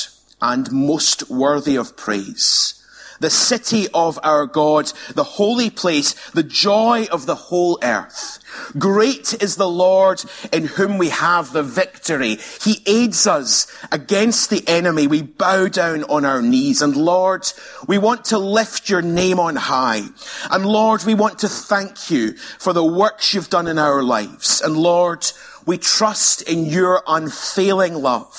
and 0.40 0.70
most 0.70 1.28
worthy 1.30 1.76
of 1.76 1.96
praise. 1.96 2.85
The 3.20 3.30
city 3.30 3.86
of 3.94 4.18
our 4.22 4.46
God, 4.46 4.92
the 5.14 5.24
holy 5.24 5.70
place, 5.70 6.14
the 6.30 6.42
joy 6.42 7.06
of 7.10 7.26
the 7.26 7.34
whole 7.34 7.78
earth. 7.82 8.38
Great 8.78 9.42
is 9.42 9.56
the 9.56 9.68
Lord 9.68 10.22
in 10.52 10.66
whom 10.66 10.98
we 10.98 11.10
have 11.10 11.52
the 11.52 11.62
victory. 11.62 12.38
He 12.62 12.82
aids 12.86 13.26
us 13.26 13.66
against 13.92 14.50
the 14.50 14.66
enemy. 14.66 15.06
We 15.06 15.22
bow 15.22 15.68
down 15.68 16.04
on 16.04 16.24
our 16.24 16.42
knees. 16.42 16.82
And 16.82 16.96
Lord, 16.96 17.46
we 17.86 17.98
want 17.98 18.26
to 18.26 18.38
lift 18.38 18.88
your 18.88 19.02
name 19.02 19.38
on 19.38 19.56
high. 19.56 20.02
And 20.50 20.66
Lord, 20.66 21.04
we 21.04 21.14
want 21.14 21.40
to 21.40 21.48
thank 21.48 22.10
you 22.10 22.32
for 22.32 22.72
the 22.72 22.84
works 22.84 23.34
you've 23.34 23.50
done 23.50 23.66
in 23.66 23.78
our 23.78 24.02
lives. 24.02 24.60
And 24.60 24.76
Lord, 24.76 25.26
we 25.66 25.78
trust 25.78 26.42
in 26.42 26.64
your 26.66 27.02
unfailing 27.06 27.94
love. 27.94 28.34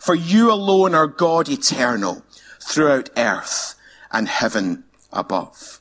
For 0.00 0.14
you 0.14 0.50
alone 0.52 0.94
are 0.94 1.06
God 1.06 1.48
eternal 1.48 2.22
throughout 2.60 3.10
earth 3.16 3.76
and 4.12 4.28
heaven 4.28 4.84
above. 5.12 5.80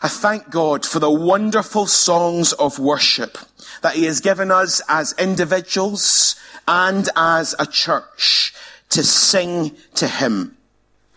I 0.00 0.08
thank 0.08 0.50
God 0.50 0.86
for 0.86 1.00
the 1.00 1.10
wonderful 1.10 1.86
songs 1.86 2.52
of 2.52 2.78
worship 2.78 3.38
that 3.82 3.96
He 3.96 4.04
has 4.04 4.20
given 4.20 4.50
us 4.50 4.80
as 4.88 5.14
individuals 5.18 6.36
and 6.68 7.08
as 7.16 7.54
a 7.58 7.66
church 7.66 8.54
to 8.90 9.02
sing 9.02 9.76
to 9.94 10.06
Him. 10.06 10.56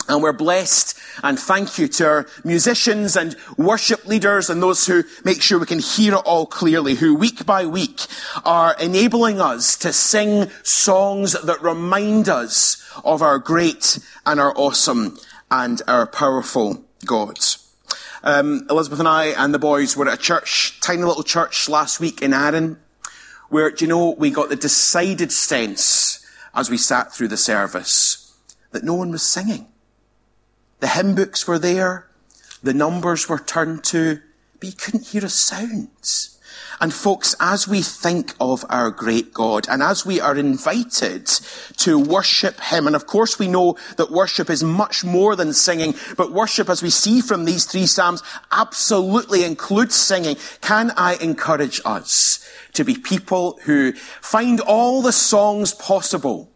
And 0.10 0.24
we're 0.24 0.34
blessed 0.34 1.00
and 1.24 1.40
thank 1.40 1.78
you 1.78 1.88
to 1.88 2.08
our 2.08 2.28
musicians 2.44 3.16
and 3.16 3.36
worship 3.56 4.06
leaders 4.06 4.50
and 4.50 4.62
those 4.62 4.88
who 4.88 5.04
make 5.24 5.42
sure 5.42 5.60
we 5.60 5.66
can 5.68 5.80
hear 5.80 6.16
it 6.16 6.26
all 6.26 6.48
clearly, 6.48 6.96
who 6.96 7.16
week 7.16 7.46
by 7.46 7.66
week 7.66 8.02
are 8.44 8.76
enabling 8.80 9.40
us 9.40 9.78
to 9.78 9.94
sing 9.94 10.50
songs 10.64 11.34
that 11.44 11.62
remind 11.62 12.28
us 12.28 12.84
of 13.06 13.22
our 13.22 13.38
great 13.38 14.00
and 14.26 14.40
our 14.40 14.54
awesome 14.58 15.18
and 15.52 15.82
our 15.88 16.08
powerful 16.08 16.84
God. 17.06 17.38
Um, 18.24 18.66
Elizabeth 18.70 19.00
and 19.00 19.08
I 19.08 19.26
and 19.26 19.54
the 19.54 19.60
boys 19.60 19.98
were 19.98 20.08
at 20.08 20.20
a 20.20 20.22
church, 20.22 20.80
tiny 20.82 21.04
little 21.04 21.24
church 21.24 21.68
last 21.68 22.00
week 22.00 22.22
in 22.22 22.34
Arran, 22.34 22.80
where, 23.50 23.70
do 23.70 23.84
you 23.86 23.90
know, 23.90 24.12
we 24.12 24.30
got 24.30 24.50
the 24.50 24.56
decided 24.56 25.32
sense 25.32 26.26
as 26.56 26.70
we 26.70 26.78
sat 26.78 27.14
through 27.14 27.28
the 27.28 27.38
service 27.38 28.34
that 28.72 28.84
no 28.84 28.94
one 28.94 29.12
was 29.12 29.24
singing. 29.24 29.68
The 30.80 30.88
hymn 30.88 31.16
books 31.16 31.48
were 31.48 31.60
there, 31.60 32.08
the 32.64 32.74
numbers 32.74 33.28
were 33.28 33.40
turned 33.40 33.84
to, 33.86 34.22
but 34.60 34.70
you 34.70 34.76
couldn't 34.76 35.08
hear 35.08 35.26
a 35.26 35.30
sound. 35.30 35.90
And 36.82 36.92
folks, 36.92 37.36
as 37.40 37.68
we 37.68 37.82
think 37.84 38.34
of 38.40 38.66
our 38.70 38.90
great 38.90 39.34
God 39.34 39.68
and 39.70 39.84
as 39.84 40.04
we 40.04 40.20
are 40.20 40.36
invited 40.36 41.28
to 41.78 42.00
worship 42.00 42.60
Him, 42.60 42.88
and 42.88 42.96
of 42.96 43.06
course 43.06 43.38
we 43.38 43.48
know 43.48 43.78
that 43.98 44.10
worship 44.10 44.50
is 44.50 44.64
much 44.64 45.04
more 45.04 45.36
than 45.36 45.54
singing, 45.54 45.94
but 46.18 46.32
worship, 46.32 46.70
as 46.70 46.82
we 46.82 46.90
see 46.90 47.22
from 47.22 47.46
these 47.46 47.66
three 47.66 47.86
Psalms, 47.86 48.24
absolutely 48.52 49.44
includes 49.44 49.94
singing. 49.94 50.38
Can 50.62 50.92
I 50.98 51.18
encourage 51.22 51.82
us 51.86 52.48
to 52.74 52.84
be 52.84 52.96
people 52.96 53.60
who 53.64 53.94
find 53.94 54.60
all 54.60 55.04
the 55.04 55.12
songs 55.12 55.74
possible? 55.74 56.50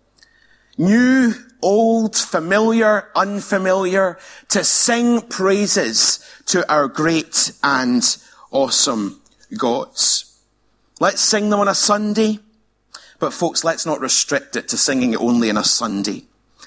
New, 0.78 1.34
old, 1.62 2.16
familiar, 2.16 3.10
unfamiliar, 3.16 4.18
to 4.50 4.64
sing 4.64 5.22
praises 5.22 6.20
to 6.48 6.70
our 6.72 6.88
great 6.88 7.52
and 7.64 8.18
awesome 8.52 9.22
gods. 9.58 10.40
Let's 11.00 11.22
sing 11.22 11.50
them 11.50 11.60
on 11.60 11.68
a 11.68 11.76
Sunday, 11.76 12.40
but 13.20 13.34
folks, 13.34 13.64
let's 13.64 13.86
not 13.86 14.00
restrict 14.00 14.56
it 14.56 14.68
to 14.70 14.78
singing 14.78 15.14
it 15.14 15.22
only 15.22 15.50
on 15.50 15.58
a 15.58 15.64
Sunday. 15.64 16.26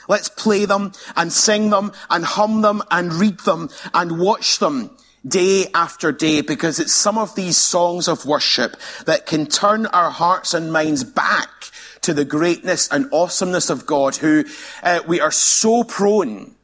Let's 0.09 0.29
play 0.29 0.65
them 0.65 0.93
and 1.17 1.33
sing 1.33 1.71
them 1.71 1.93
and 2.11 2.25
hum 2.25 2.63
them 2.63 2.83
and 2.91 3.13
read 3.13 3.41
them 3.41 3.69
and 3.93 4.19
watch 4.19 4.59
them 4.59 4.97
day 5.27 5.67
after 5.75 6.13
day 6.13 6.41
because 6.41 6.81
it's 6.81 6.93
some 6.93 7.19
of 7.19 7.35
these 7.35 7.57
songs 7.57 8.09
of 8.09 8.25
worship 8.25 8.77
that 9.05 9.27
can 9.27 9.47
turn 9.47 9.87
our 9.87 10.11
hearts 10.11 10.55
and 10.55 10.73
minds 10.73 11.05
back 11.05 11.51
to 12.03 12.15
the 12.15 12.25
greatness 12.25 12.89
and 12.91 13.13
awesomeness 13.13 13.71
of 13.71 13.85
God 13.85 14.17
who 14.17 14.45
uh, 14.83 15.01
we 15.07 15.21
are 15.21 15.31
so 15.31 15.85
prone 15.85 16.55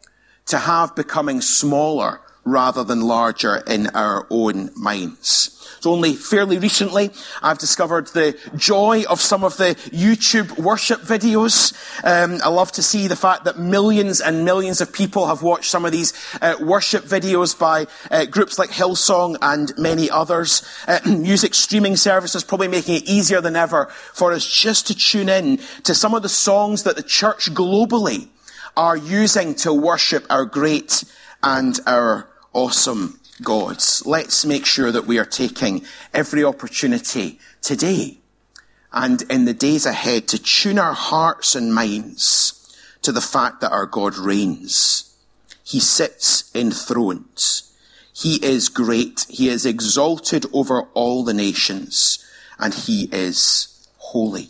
to 0.46 0.58
have 0.58 0.94
becoming 0.94 1.40
smaller 1.40 2.20
rather 2.44 2.84
than 2.84 3.00
larger 3.00 3.56
in 3.66 3.88
our 3.88 4.26
own 4.30 4.70
minds. 4.76 5.50
So 5.84 5.92
only 5.92 6.14
fairly 6.14 6.56
recently, 6.56 7.10
I've 7.42 7.58
discovered 7.58 8.06
the 8.06 8.38
joy 8.56 9.02
of 9.06 9.20
some 9.20 9.44
of 9.44 9.58
the 9.58 9.74
YouTube 9.92 10.58
worship 10.58 11.02
videos. 11.02 11.74
Um, 12.02 12.40
I 12.42 12.48
love 12.48 12.72
to 12.72 12.82
see 12.82 13.06
the 13.06 13.16
fact 13.16 13.44
that 13.44 13.58
millions 13.58 14.22
and 14.22 14.46
millions 14.46 14.80
of 14.80 14.94
people 14.94 15.26
have 15.26 15.42
watched 15.42 15.70
some 15.70 15.84
of 15.84 15.92
these 15.92 16.14
uh, 16.40 16.56
worship 16.58 17.04
videos 17.04 17.58
by 17.58 17.86
uh, 18.10 18.24
groups 18.24 18.58
like 18.58 18.70
Hillsong 18.70 19.36
and 19.42 19.76
many 19.76 20.08
others. 20.08 20.66
Uh, 20.88 21.00
music 21.06 21.52
streaming 21.52 21.96
services 21.96 22.44
probably 22.44 22.68
making 22.68 22.94
it 22.94 23.06
easier 23.06 23.42
than 23.42 23.54
ever 23.54 23.84
for 24.14 24.32
us 24.32 24.46
just 24.46 24.86
to 24.86 24.94
tune 24.94 25.28
in 25.28 25.58
to 25.82 25.94
some 25.94 26.14
of 26.14 26.22
the 26.22 26.30
songs 26.30 26.84
that 26.84 26.96
the 26.96 27.02
church 27.02 27.52
globally 27.52 28.28
are 28.74 28.96
using 28.96 29.54
to 29.54 29.70
worship 29.74 30.24
our 30.30 30.46
great 30.46 31.04
and 31.42 31.78
our 31.86 32.26
awesome 32.54 33.20
gods. 33.42 34.04
Let's 34.06 34.46
make 34.46 34.64
sure 34.64 34.90
that 34.90 35.06
we 35.06 35.18
are 35.18 35.24
taking 35.24 35.84
every 36.12 36.42
opportunity 36.44 37.38
today 37.60 38.18
and 38.92 39.22
in 39.22 39.44
the 39.44 39.52
days 39.54 39.84
ahead 39.84 40.28
to 40.28 40.38
tune 40.38 40.78
our 40.78 40.94
hearts 40.94 41.54
and 41.54 41.74
minds 41.74 42.60
to 43.02 43.12
the 43.12 43.20
fact 43.20 43.60
that 43.60 43.72
our 43.72 43.86
God 43.86 44.16
reigns. 44.16 45.14
He 45.64 45.80
sits 45.80 46.50
enthroned. 46.54 47.62
He 48.14 48.36
is 48.44 48.68
great. 48.68 49.26
He 49.28 49.48
is 49.48 49.66
exalted 49.66 50.46
over 50.52 50.82
all 50.94 51.24
the 51.24 51.34
nations 51.34 52.24
and 52.58 52.72
he 52.72 53.08
is 53.12 53.88
holy. 53.98 54.48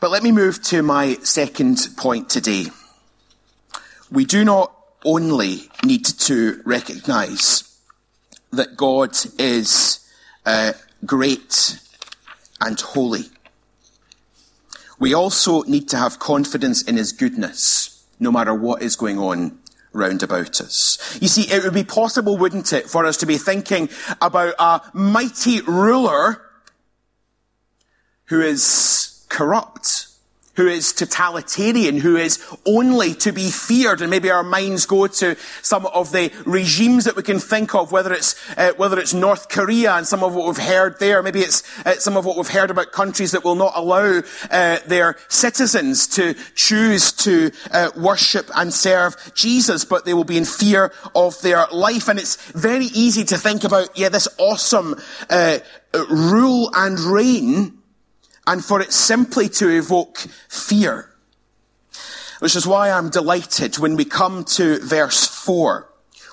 But 0.00 0.10
let 0.10 0.22
me 0.22 0.32
move 0.32 0.62
to 0.64 0.82
my 0.82 1.14
second 1.22 1.78
point 1.96 2.30
today. 2.30 2.66
We 4.10 4.24
do 4.24 4.44
not 4.44 4.74
only 5.04 5.68
need 5.84 6.04
to 6.04 6.62
recognize 6.64 7.64
that 8.52 8.76
God 8.76 9.16
is 9.38 10.08
uh, 10.44 10.72
great 11.04 11.80
and 12.60 12.80
holy. 12.80 13.24
We 14.98 15.14
also 15.14 15.62
need 15.62 15.88
to 15.88 15.96
have 15.96 16.18
confidence 16.18 16.82
in 16.82 16.96
his 16.96 17.12
goodness, 17.12 18.06
no 18.20 18.30
matter 18.30 18.54
what 18.54 18.82
is 18.82 18.94
going 18.94 19.18
on 19.18 19.58
round 19.92 20.22
about 20.22 20.60
us. 20.60 21.18
You 21.20 21.28
see, 21.28 21.52
it 21.52 21.64
would 21.64 21.74
be 21.74 21.84
possible, 21.84 22.36
wouldn't 22.36 22.72
it, 22.72 22.88
for 22.88 23.04
us 23.04 23.16
to 23.18 23.26
be 23.26 23.36
thinking 23.36 23.88
about 24.20 24.54
a 24.58 24.80
mighty 24.92 25.60
ruler 25.62 26.40
who 28.26 28.40
is 28.40 29.26
corrupt 29.28 30.06
who 30.54 30.66
is 30.66 30.92
totalitarian, 30.92 31.98
who 31.98 32.16
is 32.16 32.44
only 32.66 33.14
to 33.14 33.32
be 33.32 33.50
feared. 33.50 34.00
And 34.00 34.10
maybe 34.10 34.30
our 34.30 34.42
minds 34.42 34.84
go 34.84 35.06
to 35.06 35.36
some 35.62 35.86
of 35.86 36.12
the 36.12 36.30
regimes 36.44 37.04
that 37.04 37.16
we 37.16 37.22
can 37.22 37.38
think 37.38 37.74
of, 37.74 37.90
whether 37.90 38.12
it's, 38.12 38.36
uh, 38.58 38.72
whether 38.76 38.98
it's 38.98 39.14
North 39.14 39.48
Korea 39.48 39.94
and 39.94 40.06
some 40.06 40.22
of 40.22 40.34
what 40.34 40.46
we've 40.46 40.56
heard 40.66 40.98
there. 40.98 41.22
Maybe 41.22 41.40
it's 41.40 41.62
uh, 41.86 41.94
some 41.94 42.16
of 42.16 42.26
what 42.26 42.36
we've 42.36 42.48
heard 42.48 42.70
about 42.70 42.92
countries 42.92 43.32
that 43.32 43.44
will 43.44 43.54
not 43.54 43.72
allow 43.74 44.20
uh, 44.50 44.78
their 44.86 45.16
citizens 45.28 46.06
to 46.08 46.34
choose 46.54 47.12
to 47.12 47.50
uh, 47.70 47.90
worship 47.96 48.50
and 48.54 48.74
serve 48.74 49.16
Jesus, 49.34 49.84
but 49.84 50.04
they 50.04 50.14
will 50.14 50.24
be 50.24 50.36
in 50.36 50.44
fear 50.44 50.92
of 51.14 51.40
their 51.40 51.66
life. 51.72 52.08
And 52.08 52.18
it's 52.18 52.36
very 52.52 52.86
easy 52.86 53.24
to 53.24 53.38
think 53.38 53.64
about, 53.64 53.96
yeah, 53.96 54.10
this 54.10 54.28
awesome 54.38 54.96
uh, 55.30 55.58
rule 56.10 56.70
and 56.74 57.00
reign 57.00 57.81
and 58.46 58.64
for 58.64 58.80
it 58.80 58.92
simply 58.92 59.48
to 59.48 59.68
evoke 59.68 60.18
fear. 60.48 61.10
Which 62.40 62.56
is 62.56 62.66
why 62.66 62.90
I'm 62.90 63.10
delighted 63.10 63.78
when 63.78 63.94
we 63.94 64.04
come 64.04 64.44
to 64.56 64.80
verse 64.80 65.26
4. 65.26 65.88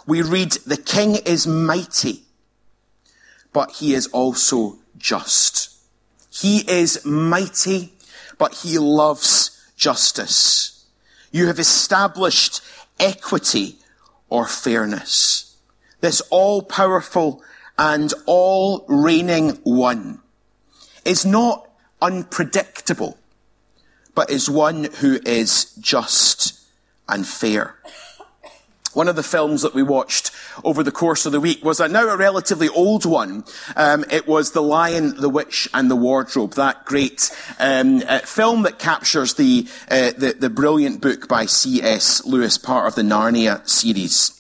We 0.08 0.24
read, 0.24 0.54
the 0.66 0.78
king 0.78 1.16
is 1.16 1.46
mighty, 1.46 2.24
but 3.54 3.74
he 3.74 3.94
is 3.94 4.08
also 4.08 4.80
just. 4.98 5.70
He 6.32 6.60
is 6.70 7.06
mighty, 7.06 7.94
but 8.40 8.56
he 8.56 8.80
loves 8.80 9.72
justice. 9.76 10.86
You 11.32 11.46
have 11.46 11.60
established 11.60 12.62
equity 13.00 13.76
or 14.30 14.48
fairness. 14.48 15.56
This 16.02 16.22
all 16.32 16.64
powerful 16.64 17.44
and 17.78 18.14
all 18.26 18.86
reigning 18.88 19.60
one 19.64 20.22
is 21.06 21.26
not 21.26 21.69
unpredictable, 22.02 23.18
but 24.16 24.30
is 24.30 24.50
one 24.50 24.86
who 24.86 25.20
is 25.26 25.74
just 25.76 26.60
and 27.08 27.28
fair. 27.28 27.76
One 28.94 29.08
of 29.08 29.16
the 29.16 29.24
films 29.24 29.62
that 29.62 29.76
we 29.76 29.84
watched 29.84 30.32
over 30.64 30.82
the 30.82 30.92
course 30.92 31.28
of 31.28 31.32
the 31.32 31.40
week 31.40 31.64
was 31.64 31.80
a, 31.80 31.88
now 31.88 32.08
a 32.10 32.18
relatively 32.18 32.68
old 32.70 33.06
one. 33.06 33.44
Um, 33.76 34.04
it 34.10 34.28
was 34.28 34.52
The 34.52 34.64
Lion, 34.64 35.22
the 35.22 35.30
Witch, 35.30 35.70
and 35.76 35.92
the 35.92 35.96
Wardrobe. 35.96 36.54
That 36.54 36.86
great 36.86 37.32
um, 37.60 38.02
uh, 38.08 38.20
film 38.20 38.64
that 38.64 38.80
captures 38.80 39.36
the, 39.36 39.68
uh, 39.92 40.12
the, 40.18 40.36
the 40.40 40.50
brilliant 40.50 41.02
book 41.02 41.28
by 41.28 41.46
C.S. 41.46 42.26
Lewis, 42.26 42.58
part 42.58 42.88
of 42.88 42.96
the 42.96 43.04
Narnia 43.04 43.68
series. 43.70 44.39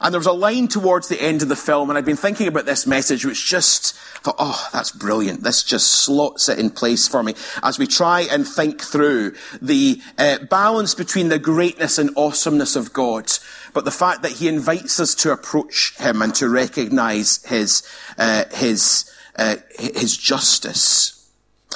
And 0.00 0.12
there 0.12 0.20
was 0.20 0.26
a 0.26 0.32
line 0.32 0.68
towards 0.68 1.08
the 1.08 1.20
end 1.20 1.42
of 1.42 1.48
the 1.48 1.56
film, 1.56 1.88
and 1.88 1.98
I'd 1.98 2.04
been 2.04 2.16
thinking 2.16 2.48
about 2.48 2.66
this 2.66 2.86
message, 2.86 3.24
which 3.24 3.46
just 3.46 3.94
thought, 3.94 4.36
oh, 4.38 4.68
that's 4.72 4.92
brilliant. 4.92 5.42
This 5.42 5.62
just 5.62 5.90
slots 5.90 6.48
it 6.48 6.58
in 6.58 6.70
place 6.70 7.08
for 7.08 7.22
me 7.22 7.34
as 7.62 7.78
we 7.78 7.86
try 7.86 8.22
and 8.22 8.46
think 8.46 8.82
through 8.82 9.34
the 9.62 10.00
uh, 10.18 10.38
balance 10.50 10.94
between 10.94 11.28
the 11.28 11.38
greatness 11.38 11.98
and 11.98 12.10
awesomeness 12.16 12.76
of 12.76 12.92
God, 12.92 13.30
but 13.72 13.84
the 13.84 13.90
fact 13.90 14.22
that 14.22 14.32
He 14.32 14.48
invites 14.48 15.00
us 15.00 15.14
to 15.16 15.32
approach 15.32 15.94
Him 15.98 16.22
and 16.22 16.34
to 16.36 16.48
recognize 16.48 17.44
His 17.44 17.82
uh, 18.18 18.44
His 18.52 19.10
uh, 19.36 19.56
His 19.78 20.16
justice. 20.16 21.30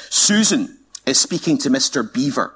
Susan 0.08 0.78
is 1.06 1.20
speaking 1.20 1.58
to 1.58 1.70
Mr. 1.70 2.10
Beaver. 2.12 2.54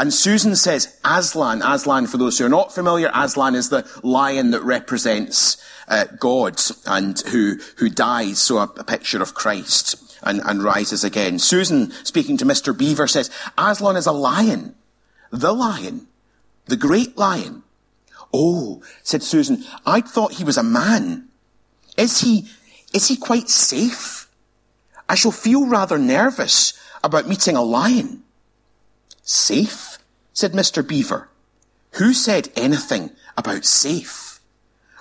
And 0.00 0.14
Susan 0.14 0.56
says, 0.56 0.96
Aslan, 1.04 1.60
Aslan, 1.60 2.06
for 2.06 2.16
those 2.16 2.38
who 2.38 2.46
are 2.46 2.48
not 2.48 2.74
familiar, 2.74 3.10
Aslan 3.14 3.54
is 3.54 3.68
the 3.68 3.86
lion 4.02 4.50
that 4.52 4.62
represents 4.62 5.62
uh, 5.88 6.06
God 6.18 6.58
and 6.86 7.20
who, 7.20 7.58
who 7.76 7.90
dies, 7.90 8.38
so 8.38 8.56
a, 8.56 8.62
a 8.78 8.84
picture 8.84 9.20
of 9.20 9.34
Christ 9.34 10.18
and, 10.22 10.40
and 10.46 10.64
rises 10.64 11.04
again. 11.04 11.38
Susan, 11.38 11.90
speaking 12.02 12.38
to 12.38 12.46
Mr. 12.46 12.76
Beaver, 12.76 13.06
says, 13.06 13.30
Aslan 13.58 13.96
is 13.96 14.06
a 14.06 14.12
lion, 14.12 14.74
the 15.30 15.52
lion, 15.52 16.06
the 16.64 16.78
great 16.78 17.18
lion. 17.18 17.62
Oh, 18.32 18.82
said 19.02 19.22
Susan, 19.22 19.64
I 19.84 20.00
thought 20.00 20.32
he 20.32 20.44
was 20.44 20.56
a 20.56 20.62
man. 20.62 21.28
Is 21.98 22.22
he, 22.22 22.48
is 22.94 23.08
he 23.08 23.18
quite 23.18 23.50
safe? 23.50 24.30
I 25.10 25.14
shall 25.14 25.30
feel 25.30 25.66
rather 25.66 25.98
nervous 25.98 26.72
about 27.04 27.28
meeting 27.28 27.54
a 27.54 27.62
lion. 27.62 28.22
Safe? 29.22 29.89
Said 30.40 30.52
Mr. 30.52 30.86
Beaver. 30.86 31.28
Who 31.94 32.14
said 32.14 32.48
anything 32.56 33.10
about 33.36 33.66
safe? 33.66 34.40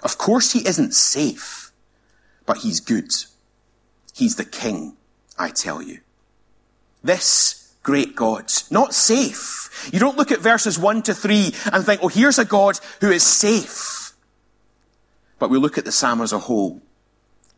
Of 0.03 0.17
course 0.17 0.51
he 0.51 0.67
isn't 0.67 0.93
safe, 0.93 1.71
but 2.45 2.57
he's 2.57 2.81
good. 2.81 3.11
He's 4.13 4.35
the 4.35 4.45
king, 4.45 4.97
I 5.37 5.49
tell 5.49 5.81
you. 5.81 5.99
This 7.01 7.73
great 7.83 8.15
God, 8.17 8.51
not 8.69 8.93
safe. 8.93 9.89
You 9.93 9.99
don't 9.99 10.17
look 10.17 10.31
at 10.31 10.39
verses 10.39 10.77
one 10.77 11.01
to 11.03 11.13
three 11.13 11.53
and 11.71 11.85
think, 11.85 12.01
oh, 12.03 12.09
here's 12.09 12.39
a 12.39 12.45
God 12.45 12.77
who 12.99 13.09
is 13.09 13.23
safe. 13.23 14.13
But 15.37 15.49
we 15.49 15.57
look 15.57 15.77
at 15.77 15.85
the 15.85 15.91
psalm 15.93 16.19
as 16.19 16.33
a 16.33 16.39
whole. 16.39 16.81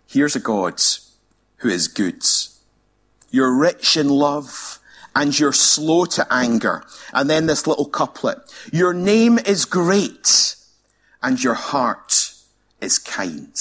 Here's 0.05 0.35
a 0.35 0.39
God 0.39 0.79
who 1.57 1.69
is 1.69 1.87
good. 1.87 2.23
You're 3.31 3.55
rich 3.55 3.97
in 3.97 4.09
love 4.09 4.77
and 5.15 5.37
you're 5.37 5.53
slow 5.53 6.05
to 6.05 6.25
anger. 6.31 6.83
And 7.13 7.29
then 7.29 7.45
this 7.45 7.67
little 7.67 7.85
couplet. 7.85 8.39
Your 8.71 8.93
name 8.93 9.39
is 9.39 9.65
great 9.65 10.55
and 11.21 11.41
your 11.43 11.53
heart 11.53 12.33
is 12.79 12.97
kind. 12.97 13.55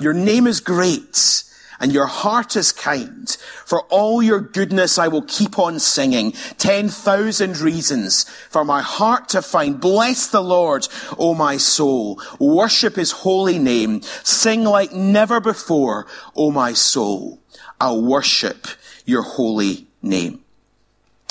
Your 0.00 0.14
name 0.14 0.46
is 0.46 0.60
great 0.60 1.44
and 1.80 1.92
your 1.92 2.06
heart 2.06 2.56
is 2.56 2.72
kind. 2.72 3.28
For 3.64 3.82
all 3.84 4.22
your 4.22 4.40
goodness, 4.40 4.98
I 4.98 5.08
will 5.08 5.22
keep 5.22 5.58
on 5.58 5.78
singing. 5.80 6.32
Ten 6.58 6.88
thousand 6.88 7.58
reasons 7.58 8.24
for 8.50 8.64
my 8.64 8.82
heart 8.82 9.30
to 9.30 9.42
find. 9.42 9.80
Bless 9.80 10.26
the 10.26 10.42
Lord, 10.42 10.86
O 11.18 11.34
my 11.34 11.56
soul. 11.56 12.20
Worship 12.38 12.96
his 12.96 13.12
holy 13.12 13.58
name. 13.58 14.02
Sing 14.02 14.64
like 14.64 14.92
never 14.92 15.40
before, 15.40 16.06
O 16.36 16.50
my 16.50 16.74
soul. 16.74 17.40
I'll 17.80 18.02
worship 18.02 18.66
your 19.06 19.22
holy 19.22 19.86
name. 20.02 20.44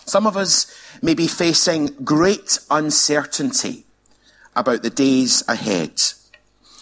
Some 0.09 0.25
of 0.25 0.35
us 0.35 0.65
may 1.01 1.13
be 1.13 1.27
facing 1.27 1.87
great 2.03 2.59
uncertainty 2.71 3.85
about 4.55 4.81
the 4.81 4.89
days 4.89 5.43
ahead. 5.47 6.01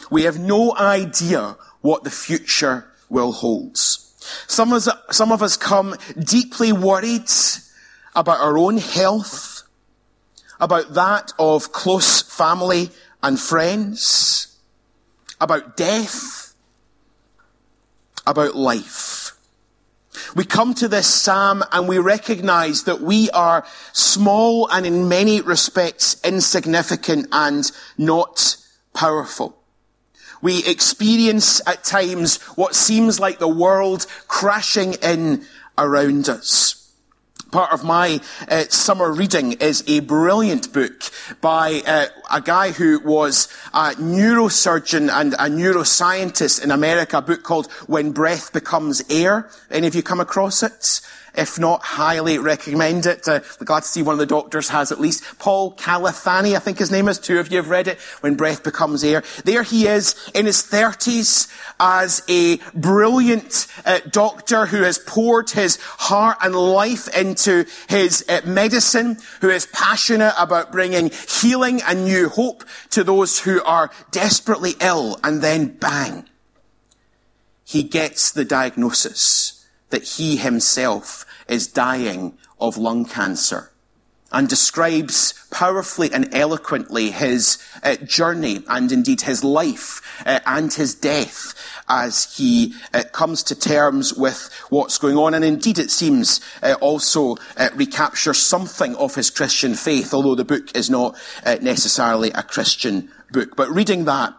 We 0.10 0.24
have 0.24 0.40
no 0.40 0.76
idea 0.78 1.58
what 1.82 2.04
the 2.04 2.10
future 2.10 2.86
will 3.10 3.34
hold. 3.34 3.78
Some 3.78 4.72
of, 4.72 4.88
us, 4.88 4.90
some 5.12 5.32
of 5.32 5.44
us 5.44 5.58
come 5.58 5.96
deeply 6.18 6.72
worried 6.72 7.30
about 8.16 8.40
our 8.40 8.58
own 8.58 8.78
health, 8.78 9.64
about 10.60 10.94
that 10.94 11.34
of 11.38 11.72
close 11.72 12.22
family 12.22 12.90
and 13.22 13.40
friends, 13.40 14.58
about 15.40 15.76
death, 15.76 16.54
about 18.26 18.56
life. 18.56 19.27
We 20.36 20.46
come 20.46 20.74
to 20.76 20.88
this 20.88 21.08
psalm 21.08 21.64
and 21.72 21.88
we 21.88 21.98
recognize 21.98 22.84
that 22.84 23.02
we 23.02 23.30
are 23.32 23.66
small 23.94 24.70
and 24.70 24.86
in 24.86 25.10
many 25.10 25.42
respects 25.42 26.20
insignificant 26.24 27.28
and 27.32 27.70
not 27.98 28.58
powerful. 28.94 29.58
We 30.42 30.66
experience 30.66 31.62
at 31.68 31.84
times 31.84 32.38
what 32.56 32.76
seems 32.76 33.20
like 33.20 33.40
the 33.40 33.48
world 33.48 34.06
crashing 34.28 34.94
in 34.96 35.46
around 35.78 36.30
us. 36.30 36.87
Part 37.52 37.72
of 37.72 37.84
my 37.84 38.20
uh, 38.50 38.64
summer 38.70 39.12
reading 39.12 39.54
is 39.54 39.84
a 39.88 40.02
brilliant 40.02 40.74
book 40.74 41.04
by 41.42 41.82
uh, 41.86 42.06
a 42.32 42.42
guy 42.42 42.72
who 42.72 43.00
was 43.00 43.48
a 43.74 43.92
neurosurgeon 43.96 45.10
and 45.12 45.34
a 45.34 45.50
neuroscientist 45.50 46.64
in 46.64 46.72
America, 46.72 47.18
a 47.18 47.22
book 47.22 47.44
called 47.44 47.72
When 47.88 48.12
Breath 48.12 48.54
Becomes 48.54 49.02
Air. 49.10 49.50
Any 49.72 49.88
of 49.88 49.96
you 49.96 50.04
come 50.04 50.20
across 50.20 50.64
it? 50.64 51.02
If 51.38 51.60
not, 51.60 51.84
highly 51.84 52.40
recommend 52.40 53.06
it. 53.06 53.28
Uh, 53.28 53.42
glad 53.64 53.84
to 53.84 53.88
see 53.88 54.02
one 54.02 54.14
of 54.14 54.20
the 54.20 54.26
doctors 54.26 54.70
has 54.70 54.92
at 54.92 55.00
least. 55.00 55.24
Paul 55.38 55.76
Kalanithi, 55.76 56.56
I 56.56 56.60
think 56.60 56.80
his 56.80 56.90
name 56.90 57.08
is. 57.08 57.20
Two 57.20 57.40
of 57.40 57.52
you 57.52 57.58
have 57.58 57.70
read 57.70 57.88
it. 57.88 58.00
When 58.22 58.34
Breath 58.34 58.64
Becomes 58.64 59.04
Air. 59.04 59.24
There 59.46 59.62
he 59.62 59.88
is 59.88 60.16
in 60.34 60.48
his 60.48 60.64
thirties 60.64 61.48
as 61.80 62.24
a 62.28 62.58
brilliant 62.74 63.68
uh, 63.86 64.00
doctor 64.10 64.66
who 64.66 64.82
has 64.82 64.98
poured 64.98 65.52
his 65.52 65.78
heart 65.82 66.38
and 66.42 66.56
life 66.56 67.08
into 67.16 67.66
his 67.88 68.26
uh, 68.28 68.42
medicine, 68.44 69.18
who 69.42 69.50
is 69.50 69.68
passionate 69.68 70.34
about 70.40 70.72
bringing 70.72 71.12
healing 71.40 71.82
and 71.84 72.06
new 72.06 72.30
hope 72.30 72.64
to 72.90 73.04
those 73.04 73.40
who 73.40 73.64
are 73.64 73.92
desperately 74.10 74.74
ill. 74.82 75.20
And 75.24 75.44
then 75.44 75.68
bang, 75.68 76.26
he 77.64 77.84
gets 77.84 78.32
the 78.32 78.46
diagnosis 78.46 79.66
that 79.90 80.04
he 80.04 80.38
himself 80.38 81.26
is 81.50 81.68
dying 81.68 82.38
of 82.60 82.78
lung 82.78 83.06
cancer 83.06 83.72
and 84.32 84.50
describes 84.50 85.34
powerfully 85.52 86.12
and 86.12 86.34
eloquently 86.34 87.12
his 87.12 87.58
uh, 87.84 87.96
journey 87.98 88.64
and 88.68 88.92
indeed 88.92 89.22
his 89.22 89.44
life 89.44 90.02
uh, 90.26 90.40
and 90.46 90.74
his 90.74 90.94
death 90.94 91.54
as 91.88 92.36
he 92.36 92.74
uh, 92.94 93.04
comes 93.14 93.42
to 93.44 93.56
terms 93.56 94.14
with 94.14 94.54
what's 94.70 94.98
going 94.98 95.16
on. 95.16 95.34
And 95.34 95.46
indeed, 95.46 95.80
it 95.80 95.90
seems 95.90 96.42
uh, 96.62 96.76
also 96.82 97.38
uh, 97.56 97.70
recaptures 97.76 98.42
something 98.42 98.96
of 98.98 99.16
his 99.16 99.30
Christian 99.30 99.76
faith, 99.76 100.14
although 100.14 100.36
the 100.36 100.44
book 100.44 100.76
is 100.76 100.90
not 100.90 101.16
uh, 101.46 101.58
necessarily 101.62 102.32
a 102.32 102.44
Christian 102.44 103.10
book. 103.32 103.56
But 103.56 103.70
reading 103.70 104.06
that 104.06 104.34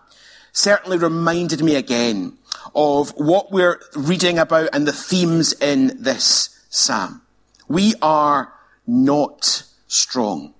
certainly 0.52 0.98
reminded 0.98 1.62
me 1.62 1.76
again 1.76 2.36
of 2.74 3.10
what 3.10 3.50
we're 3.50 3.80
reading 3.94 4.38
about 4.38 4.68
and 4.74 4.86
the 4.86 4.92
themes 4.92 5.54
in 5.54 6.02
this 6.02 6.57
psalm. 6.68 7.22
We 7.68 7.94
are 8.00 8.52
not 8.86 9.64
strong. 9.86 10.54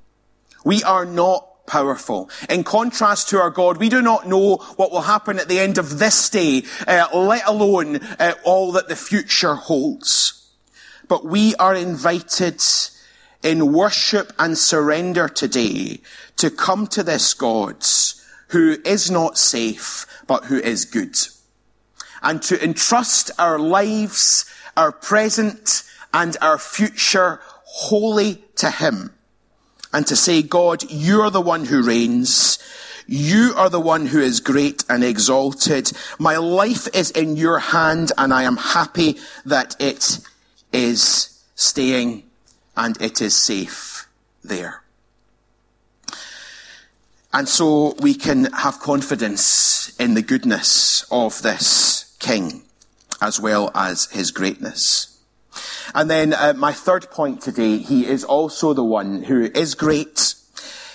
We 0.65 0.83
are 0.83 1.05
not 1.05 1.67
powerful. 1.67 2.31
In 2.49 2.65
contrast 2.65 3.29
to 3.29 3.41
our 3.41 3.51
God, 3.51 3.77
we 3.77 3.89
do 3.89 4.03
not 4.03 4.27
know 4.27 4.57
what 4.77 4.91
will 4.91 5.03
happen 5.03 5.39
at 5.39 5.49
the 5.49 5.61
end 5.61 5.79
of 5.79 5.99
this 5.99 6.29
day, 6.29 6.63
uh, 6.87 7.09
let 7.15 7.47
alone 7.47 7.97
uh, 8.19 8.35
all 8.45 8.73
that 8.73 8.89
the 8.89 8.97
future 8.97 9.55
holds. 9.55 10.51
But 11.07 11.25
we 11.25 11.55
are 11.57 11.75
invited 11.75 12.63
in 13.43 13.73
worship 13.73 14.33
and 14.39 14.59
surrender 14.59 15.29
today 15.29 16.01
to 16.37 16.51
come 16.51 16.87
to 16.89 17.03
this 17.03 17.35
God 17.35 17.85
who 18.49 18.77
is 18.85 19.11
not 19.11 19.39
safe, 19.39 20.07
but 20.27 20.47
who 20.47 20.59
is 20.59 20.85
good. 20.85 21.17
And 22.23 22.43
to 22.43 22.63
entrust 22.63 23.31
our 23.39 23.59
lives, 23.59 24.45
our 24.77 24.91
present, 24.91 25.85
and 26.13 26.37
our 26.41 26.59
future 26.59 27.41
wholly 27.65 28.43
to 28.57 28.71
Him. 28.71 29.15
And 29.93 30.07
to 30.07 30.17
say, 30.17 30.43
God, 30.43 30.85
you're 30.91 31.31
the 31.31 31.41
one 31.41 31.65
who 31.65 31.83
reigns. 31.83 32.59
You 33.07 33.55
are 33.57 33.71
the 33.71 33.81
one 33.81 34.07
who 34.07 34.21
is 34.21 34.41
great 34.41 34.85
and 34.89 35.03
exalted. 35.03 35.93
My 36.19 36.37
life 36.37 36.95
is 36.95 37.11
in 37.11 37.37
your 37.37 37.59
hand 37.59 38.13
and 38.19 38.35
I 38.35 38.43
am 38.43 38.59
happy 38.59 39.17
that 39.47 39.77
it 39.81 40.21
is 40.73 41.43
staying 41.55 42.25
and 42.77 43.01
it 43.01 43.23
is 43.23 43.35
safe 43.35 44.07
there. 44.45 44.83
And 47.33 47.49
so 47.49 47.95
we 48.01 48.15
can 48.15 48.53
have 48.53 48.81
confidence 48.81 49.95
in 49.99 50.15
the 50.15 50.23
goodness 50.23 51.07
of 51.11 51.41
this 51.43 52.17
King 52.19 52.63
as 53.21 53.41
well 53.41 53.71
as 53.75 54.07
his 54.07 54.31
greatness. 54.31 55.18
And 55.95 56.11
then 56.11 56.33
uh, 56.33 56.55
my 56.57 56.73
third 56.73 57.11
point 57.11 57.41
today, 57.43 57.79
he 57.79 58.07
is 58.07 58.25
also 58.25 58.75
the 58.75 58.85
one 58.85 59.23
who 59.23 59.45
is 59.55 59.75
great. 59.75 60.35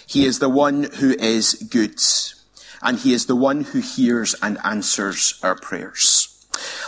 He 0.08 0.26
is 0.26 0.40
the 0.40 0.50
one 0.50 0.84
who 0.84 1.12
is 1.12 1.54
good. 1.56 2.00
And 2.82 3.00
he 3.00 3.14
is 3.14 3.26
the 3.26 3.36
one 3.36 3.64
who 3.64 3.80
hears 3.80 4.36
and 4.42 4.58
answers 4.64 5.40
our 5.42 5.56
prayers. 5.56 6.30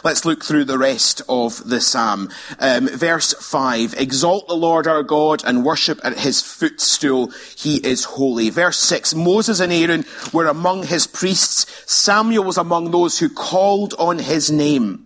Let's 0.04 0.26
look 0.26 0.44
through 0.44 0.66
the 0.66 0.78
rest 0.78 1.22
of 1.28 1.68
the 1.68 1.82
psalm. 1.82 2.30
Um, 2.60 2.88
verse 2.88 3.34
5, 3.34 3.96
exalt 3.98 4.48
the 4.48 4.56
Lord 4.56 4.88
our 4.88 5.04
God 5.04 5.44
and 5.46 5.66
worship 5.66 6.00
at 6.04 6.20
his 6.20 6.42
footstool. 6.42 7.32
He 7.58 7.78
is 7.78 8.04
holy. 8.04 8.50
Verse 8.50 8.78
6, 8.78 9.16
Moses 9.16 9.60
and 9.60 9.74
Aaron 9.74 10.06
were 10.32 10.48
among 10.48 10.84
his 10.84 11.08
priests. 11.08 11.66
Samuel 11.92 12.44
was 12.44 12.58
among 12.58 12.92
those 12.92 13.20
who 13.20 13.30
called 13.30 13.96
on 13.98 14.20
his 14.20 14.52
name. 14.52 15.05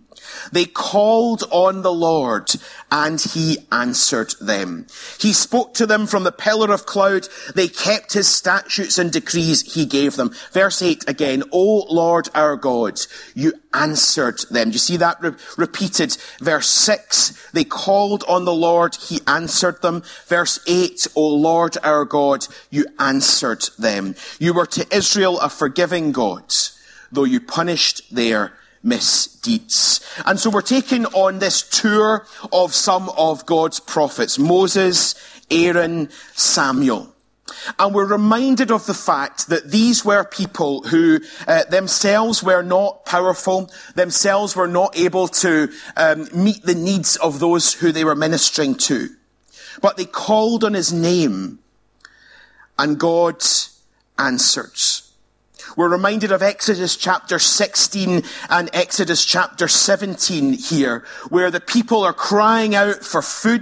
They 0.52 0.64
called 0.64 1.44
on 1.50 1.82
the 1.82 1.92
Lord 1.92 2.50
and 2.90 3.20
he 3.20 3.58
answered 3.70 4.34
them. 4.40 4.86
He 5.18 5.32
spoke 5.32 5.74
to 5.74 5.86
them 5.86 6.06
from 6.06 6.24
the 6.24 6.32
pillar 6.32 6.72
of 6.72 6.86
cloud. 6.86 7.28
They 7.54 7.68
kept 7.68 8.12
his 8.12 8.28
statutes 8.28 8.98
and 8.98 9.12
decrees 9.12 9.74
he 9.74 9.86
gave 9.86 10.16
them. 10.16 10.34
Verse 10.52 10.82
8 10.82 11.08
again, 11.08 11.42
O 11.52 11.86
Lord 11.88 12.28
our 12.34 12.56
God, 12.56 13.00
you 13.34 13.52
answered 13.72 14.40
them. 14.50 14.68
Do 14.68 14.74
you 14.74 14.78
see 14.78 14.96
that 14.96 15.20
re- 15.20 15.34
repeated? 15.56 16.16
Verse 16.40 16.68
6, 16.68 17.50
they 17.52 17.64
called 17.64 18.24
on 18.26 18.44
the 18.44 18.54
Lord, 18.54 18.96
he 18.96 19.20
answered 19.26 19.82
them. 19.82 20.02
Verse 20.26 20.58
8, 20.66 21.06
O 21.14 21.26
Lord 21.26 21.76
our 21.82 22.04
God, 22.04 22.46
you 22.70 22.86
answered 22.98 23.64
them. 23.78 24.14
You 24.38 24.54
were 24.54 24.66
to 24.66 24.86
Israel 24.94 25.38
a 25.40 25.48
forgiving 25.48 26.12
God, 26.12 26.52
though 27.12 27.24
you 27.24 27.40
punished 27.40 28.14
their 28.14 28.52
misdeeds. 28.82 30.00
And 30.24 30.38
so 30.38 30.50
we're 30.50 30.62
taking 30.62 31.06
on 31.06 31.38
this 31.38 31.62
tour 31.62 32.26
of 32.52 32.74
some 32.74 33.08
of 33.10 33.46
God's 33.46 33.80
prophets, 33.80 34.38
Moses, 34.38 35.14
Aaron, 35.50 36.08
Samuel. 36.34 37.14
And 37.78 37.94
we're 37.94 38.06
reminded 38.06 38.70
of 38.70 38.86
the 38.86 38.94
fact 38.94 39.48
that 39.48 39.70
these 39.70 40.04
were 40.04 40.24
people 40.24 40.82
who 40.82 41.20
uh, 41.46 41.64
themselves 41.64 42.42
were 42.42 42.62
not 42.62 43.04
powerful, 43.04 43.70
themselves 43.94 44.54
were 44.54 44.68
not 44.68 44.96
able 44.96 45.28
to 45.28 45.70
um, 45.96 46.28
meet 46.32 46.62
the 46.62 46.74
needs 46.74 47.16
of 47.16 47.40
those 47.40 47.74
who 47.74 47.92
they 47.92 48.04
were 48.04 48.14
ministering 48.14 48.76
to. 48.76 49.08
But 49.82 49.96
they 49.96 50.04
called 50.04 50.64
on 50.64 50.74
his 50.74 50.92
name 50.92 51.58
and 52.78 52.98
God 52.98 53.42
answered. 54.18 54.80
We're 55.76 55.88
reminded 55.88 56.32
of 56.32 56.42
Exodus 56.42 56.96
chapter 56.96 57.38
16 57.38 58.22
and 58.48 58.70
Exodus 58.72 59.24
chapter 59.24 59.68
17 59.68 60.54
here, 60.54 61.04
where 61.28 61.50
the 61.50 61.60
people 61.60 62.02
are 62.02 62.12
crying 62.12 62.74
out 62.74 63.04
for 63.04 63.22
food 63.22 63.60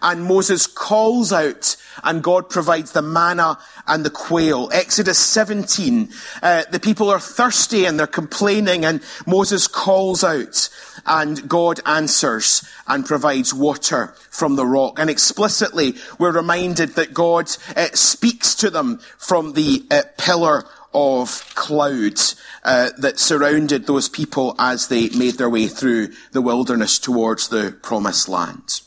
and 0.00 0.24
Moses 0.24 0.66
calls 0.66 1.32
out 1.32 1.76
and 2.04 2.22
God 2.22 2.48
provides 2.48 2.92
the 2.92 3.02
manna 3.02 3.58
and 3.86 4.04
the 4.04 4.10
quail. 4.10 4.70
Exodus 4.72 5.18
17, 5.18 6.10
uh, 6.42 6.62
the 6.70 6.80
people 6.80 7.10
are 7.10 7.20
thirsty 7.20 7.84
and 7.84 7.98
they're 7.98 8.06
complaining 8.06 8.84
and 8.84 9.02
Moses 9.26 9.66
calls 9.66 10.22
out 10.22 10.68
and 11.06 11.48
God 11.48 11.80
answers 11.86 12.66
and 12.86 13.04
provides 13.04 13.52
water 13.52 14.14
from 14.30 14.56
the 14.56 14.66
rock. 14.66 14.98
And 14.98 15.10
explicitly, 15.10 15.94
we're 16.18 16.32
reminded 16.32 16.90
that 16.90 17.14
God 17.14 17.50
uh, 17.76 17.88
speaks 17.94 18.54
to 18.56 18.70
them 18.70 18.98
from 19.18 19.54
the 19.54 19.84
uh, 19.90 20.02
pillar 20.16 20.64
of 20.94 21.54
clouds 21.54 22.36
uh, 22.64 22.90
that 22.98 23.18
surrounded 23.18 23.86
those 23.86 24.08
people 24.08 24.54
as 24.58 24.88
they 24.88 25.08
made 25.10 25.34
their 25.38 25.50
way 25.50 25.68
through 25.68 26.08
the 26.32 26.42
wilderness 26.42 26.98
towards 26.98 27.48
the 27.48 27.76
promised 27.82 28.28
land. 28.28 28.80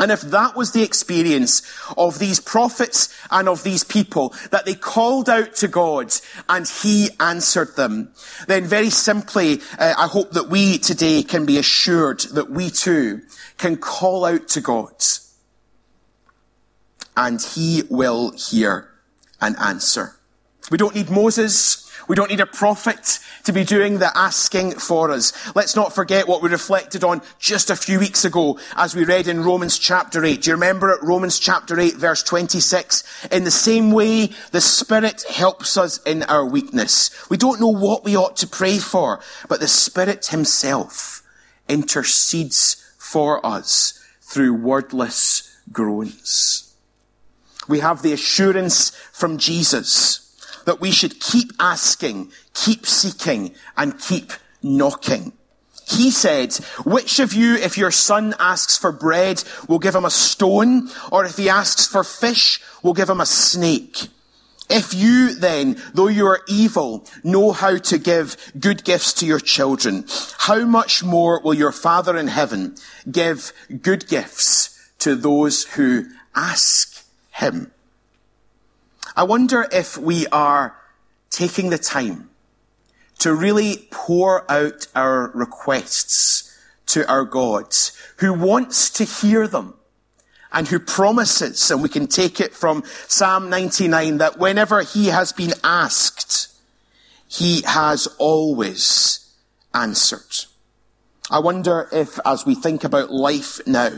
And 0.00 0.12
if 0.12 0.20
that 0.20 0.56
was 0.56 0.72
the 0.72 0.84
experience 0.84 1.62
of 1.96 2.18
these 2.18 2.38
prophets 2.38 3.12
and 3.30 3.48
of 3.48 3.64
these 3.64 3.82
people, 3.82 4.32
that 4.50 4.64
they 4.64 4.74
called 4.74 5.28
out 5.28 5.56
to 5.56 5.68
God 5.68 6.12
and 6.48 6.68
He 6.68 7.10
answered 7.18 7.74
them, 7.74 8.12
then 8.46 8.64
very 8.64 8.90
simply, 8.90 9.60
uh, 9.78 9.94
I 9.98 10.06
hope 10.06 10.32
that 10.32 10.48
we 10.48 10.78
today 10.78 11.22
can 11.22 11.46
be 11.46 11.58
assured 11.58 12.20
that 12.32 12.50
we 12.50 12.70
too 12.70 13.22
can 13.56 13.76
call 13.76 14.24
out 14.24 14.46
to 14.48 14.60
God 14.60 14.94
and 17.16 17.42
He 17.42 17.82
will 17.90 18.32
hear 18.36 18.90
and 19.40 19.56
answer. 19.58 20.17
We 20.70 20.78
don't 20.78 20.94
need 20.94 21.10
Moses. 21.10 21.88
We 22.08 22.16
don't 22.16 22.30
need 22.30 22.40
a 22.40 22.46
prophet 22.46 23.18
to 23.44 23.52
be 23.52 23.64
doing 23.64 23.98
the 23.98 24.16
asking 24.16 24.72
for 24.78 25.10
us. 25.10 25.32
Let's 25.54 25.76
not 25.76 25.94
forget 25.94 26.26
what 26.26 26.42
we 26.42 26.48
reflected 26.48 27.04
on 27.04 27.22
just 27.38 27.70
a 27.70 27.76
few 27.76 27.98
weeks 27.98 28.24
ago 28.24 28.58
as 28.76 28.94
we 28.94 29.04
read 29.04 29.28
in 29.28 29.44
Romans 29.44 29.78
chapter 29.78 30.24
8. 30.24 30.42
Do 30.42 30.50
you 30.50 30.54
remember 30.54 30.90
it? 30.90 31.02
Romans 31.02 31.38
chapter 31.38 31.78
8 31.78 31.96
verse 31.96 32.22
26. 32.22 33.28
In 33.30 33.44
the 33.44 33.50
same 33.50 33.90
way, 33.90 34.30
the 34.52 34.60
Spirit 34.60 35.22
helps 35.28 35.76
us 35.76 35.98
in 36.02 36.22
our 36.24 36.46
weakness. 36.46 37.10
We 37.28 37.36
don't 37.36 37.60
know 37.60 37.68
what 37.68 38.04
we 38.04 38.16
ought 38.16 38.36
to 38.38 38.46
pray 38.46 38.78
for, 38.78 39.20
but 39.48 39.60
the 39.60 39.68
Spirit 39.68 40.26
Himself 40.26 41.22
intercedes 41.68 42.84
for 42.98 43.44
us 43.44 44.02
through 44.22 44.54
wordless 44.54 45.56
groans. 45.72 46.74
We 47.68 47.80
have 47.80 48.00
the 48.00 48.14
assurance 48.14 48.90
from 49.12 49.36
Jesus 49.36 50.27
that 50.68 50.82
we 50.82 50.90
should 50.90 51.18
keep 51.18 51.50
asking, 51.58 52.30
keep 52.52 52.84
seeking, 52.84 53.54
and 53.74 53.98
keep 53.98 54.32
knocking. 54.62 55.32
He 55.88 56.10
said, 56.10 56.54
which 56.84 57.20
of 57.20 57.32
you, 57.32 57.54
if 57.54 57.78
your 57.78 57.90
son 57.90 58.34
asks 58.38 58.76
for 58.76 58.92
bread, 58.92 59.42
will 59.66 59.78
give 59.78 59.94
him 59.94 60.04
a 60.04 60.10
stone, 60.10 60.90
or 61.10 61.24
if 61.24 61.38
he 61.38 61.48
asks 61.48 61.86
for 61.86 62.04
fish, 62.04 62.60
will 62.82 62.92
give 62.92 63.08
him 63.08 63.22
a 63.22 63.24
snake? 63.24 64.08
If 64.68 64.92
you 64.92 65.32
then, 65.32 65.80
though 65.94 66.08
you 66.08 66.26
are 66.26 66.42
evil, 66.46 67.06
know 67.24 67.52
how 67.52 67.78
to 67.78 67.96
give 67.96 68.36
good 68.60 68.84
gifts 68.84 69.14
to 69.14 69.26
your 69.26 69.40
children, 69.40 70.04
how 70.36 70.66
much 70.66 71.02
more 71.02 71.40
will 71.40 71.54
your 71.54 71.72
Father 71.72 72.14
in 72.14 72.28
heaven 72.28 72.76
give 73.10 73.54
good 73.80 74.06
gifts 74.06 74.78
to 74.98 75.16
those 75.16 75.64
who 75.64 76.04
ask 76.34 77.02
him? 77.30 77.72
I 79.18 79.24
wonder 79.24 79.66
if 79.72 79.98
we 79.98 80.28
are 80.28 80.76
taking 81.28 81.70
the 81.70 81.78
time 81.78 82.30
to 83.18 83.34
really 83.34 83.88
pour 83.90 84.48
out 84.48 84.86
our 84.94 85.32
requests 85.34 86.56
to 86.86 87.04
our 87.10 87.24
God, 87.24 87.74
who 88.18 88.32
wants 88.32 88.90
to 88.90 89.02
hear 89.02 89.48
them 89.48 89.74
and 90.52 90.68
who 90.68 90.78
promises, 90.78 91.68
and 91.68 91.82
we 91.82 91.88
can 91.88 92.06
take 92.06 92.40
it 92.40 92.54
from 92.54 92.84
Psalm 93.08 93.50
99, 93.50 94.18
that 94.18 94.38
whenever 94.38 94.82
he 94.82 95.06
has 95.06 95.32
been 95.32 95.52
asked, 95.64 96.56
he 97.26 97.62
has 97.62 98.06
always 98.18 99.34
answered. 99.74 100.46
I 101.28 101.40
wonder 101.40 101.88
if, 101.90 102.20
as 102.24 102.46
we 102.46 102.54
think 102.54 102.84
about 102.84 103.10
life 103.10 103.66
now, 103.66 103.90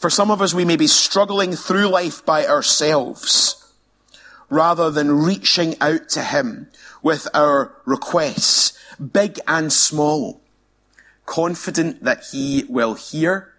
for 0.00 0.10
some 0.10 0.32
of 0.32 0.42
us, 0.42 0.52
we 0.52 0.64
may 0.64 0.76
be 0.76 0.88
struggling 0.88 1.52
through 1.52 1.86
life 1.86 2.26
by 2.26 2.44
ourselves, 2.44 3.61
rather 4.52 4.90
than 4.90 5.24
reaching 5.24 5.74
out 5.80 6.10
to 6.10 6.22
him 6.22 6.68
with 7.02 7.26
our 7.32 7.74
requests, 7.86 8.78
big 9.00 9.40
and 9.48 9.72
small, 9.72 10.42
confident 11.24 12.04
that 12.04 12.22
he 12.32 12.66
will 12.68 12.92
hear 12.92 13.54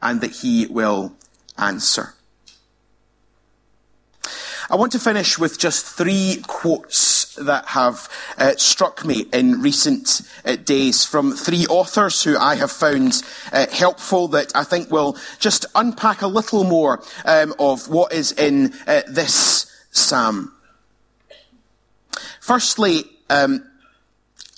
and 0.00 0.20
that 0.20 0.30
he 0.30 0.64
will 0.66 1.16
answer. 1.58 2.14
I 4.70 4.76
want 4.76 4.92
to 4.92 5.00
finish 5.00 5.40
with 5.40 5.58
just 5.58 5.84
three 5.84 6.40
quotes 6.46 7.34
that 7.34 7.66
have 7.66 8.08
uh, 8.38 8.52
struck 8.56 9.04
me 9.04 9.26
in 9.32 9.60
recent 9.60 10.22
uh, 10.44 10.54
days 10.54 11.04
from 11.04 11.32
three 11.32 11.66
authors 11.66 12.22
who 12.22 12.38
I 12.38 12.54
have 12.54 12.70
found 12.70 13.22
uh, 13.52 13.66
helpful 13.72 14.28
that 14.28 14.52
I 14.54 14.62
think 14.62 14.88
will 14.88 15.16
just 15.40 15.66
unpack 15.74 16.22
a 16.22 16.28
little 16.28 16.62
more 16.62 17.02
um, 17.24 17.54
of 17.58 17.88
what 17.88 18.12
is 18.12 18.30
in 18.32 18.72
uh, 18.86 19.02
this 19.08 19.71
psalm. 19.92 20.52
Firstly, 22.40 23.04
um, 23.30 23.64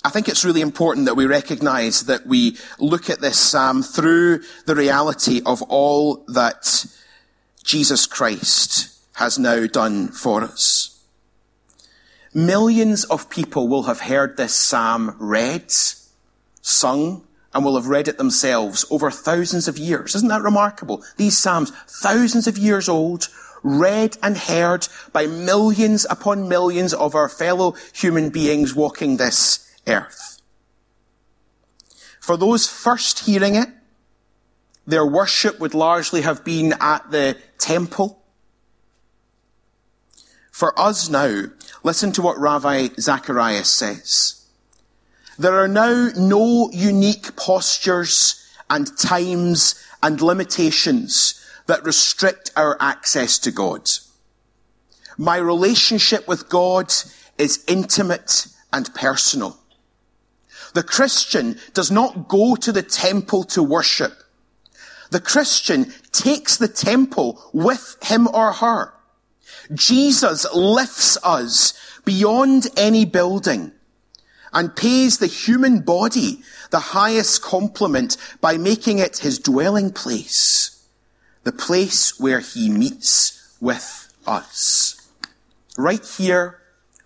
I 0.03 0.09
think 0.09 0.27
it's 0.27 0.45
really 0.45 0.61
important 0.61 1.05
that 1.05 1.15
we 1.15 1.25
recognize 1.25 2.05
that 2.05 2.25
we 2.25 2.57
look 2.79 3.09
at 3.09 3.21
this 3.21 3.39
psalm 3.39 3.83
through 3.83 4.41
the 4.65 4.75
reality 4.75 5.41
of 5.45 5.61
all 5.63 6.25
that 6.27 6.85
Jesus 7.63 8.05
Christ 8.05 8.95
has 9.15 9.39
now 9.39 9.67
done 9.67 10.09
for 10.09 10.43
us. 10.43 11.03
Millions 12.33 13.03
of 13.05 13.29
people 13.29 13.67
will 13.67 13.83
have 13.83 14.01
heard 14.01 14.35
this 14.35 14.53
psalm 14.53 15.15
read, 15.19 15.71
sung, 16.61 17.25
and 17.53 17.63
will 17.63 17.75
have 17.75 17.87
read 17.87 18.07
it 18.07 18.17
themselves 18.17 18.85
over 18.91 19.09
thousands 19.09 19.67
of 19.67 19.77
years. 19.77 20.13
Isn't 20.13 20.27
that 20.27 20.41
remarkable? 20.41 21.01
These 21.15 21.37
psalms, 21.37 21.71
thousands 21.87 22.45
of 22.45 22.57
years 22.57 22.89
old, 22.89 23.29
read 23.65 24.15
and 24.21 24.37
heard 24.37 24.87
by 25.11 25.25
millions 25.25 26.05
upon 26.09 26.47
millions 26.47 26.93
of 26.93 27.15
our 27.15 27.27
fellow 27.27 27.75
human 27.93 28.29
beings 28.29 28.75
walking 28.75 29.17
this 29.17 29.75
earth. 29.87 30.39
For 32.21 32.37
those 32.37 32.69
first 32.69 33.25
hearing 33.25 33.55
it, 33.55 33.69
their 34.85 35.05
worship 35.05 35.59
would 35.59 35.73
largely 35.73 36.21
have 36.21 36.45
been 36.45 36.75
at 36.79 37.09
the 37.09 37.37
temple. 37.57 38.21
For 40.51 40.79
us 40.79 41.09
now, 41.09 41.45
listen 41.83 42.11
to 42.13 42.21
what 42.21 42.37
Ravi 42.37 42.91
Zacharias 42.99 43.69
says. 43.69 44.45
There 45.39 45.55
are 45.55 45.67
now 45.67 46.09
no 46.15 46.69
unique 46.71 47.35
postures 47.35 48.47
and 48.69 48.95
times 48.97 49.83
and 50.03 50.21
limitations 50.21 51.44
that 51.67 51.83
restrict 51.83 52.51
our 52.55 52.77
access 52.79 53.37
to 53.39 53.51
God. 53.51 53.89
My 55.17 55.37
relationship 55.37 56.27
with 56.27 56.49
God 56.49 56.93
is 57.37 57.63
intimate 57.67 58.47
and 58.71 58.93
personal. 58.93 59.57
The 60.73 60.83
Christian 60.83 61.57
does 61.73 61.89
not 61.89 62.27
go 62.27 62.55
to 62.55 62.71
the 62.71 62.83
temple 62.83 63.43
to 63.45 63.63
worship. 63.63 64.13
The 65.11 65.21
Christian 65.21 65.93
takes 66.11 66.57
the 66.57 66.67
temple 66.67 67.41
with 67.53 67.97
him 68.03 68.27
or 68.27 68.51
her. 68.53 68.93
Jesus 69.73 70.45
lifts 70.53 71.17
us 71.23 71.73
beyond 72.03 72.67
any 72.75 73.05
building 73.05 73.71
and 74.53 74.75
pays 74.75 75.17
the 75.17 75.27
human 75.27 75.79
body 75.79 76.43
the 76.71 76.79
highest 76.79 77.41
compliment 77.41 78.17
by 78.41 78.57
making 78.57 78.99
it 78.99 79.19
his 79.19 79.39
dwelling 79.39 79.91
place 79.91 80.74
the 81.45 81.53
place 81.53 82.19
where 82.19 82.41
he 82.41 82.69
meets 82.69 83.55
with 83.61 84.11
us. 84.27 85.09
Right 85.77 86.05
here, 86.17 86.59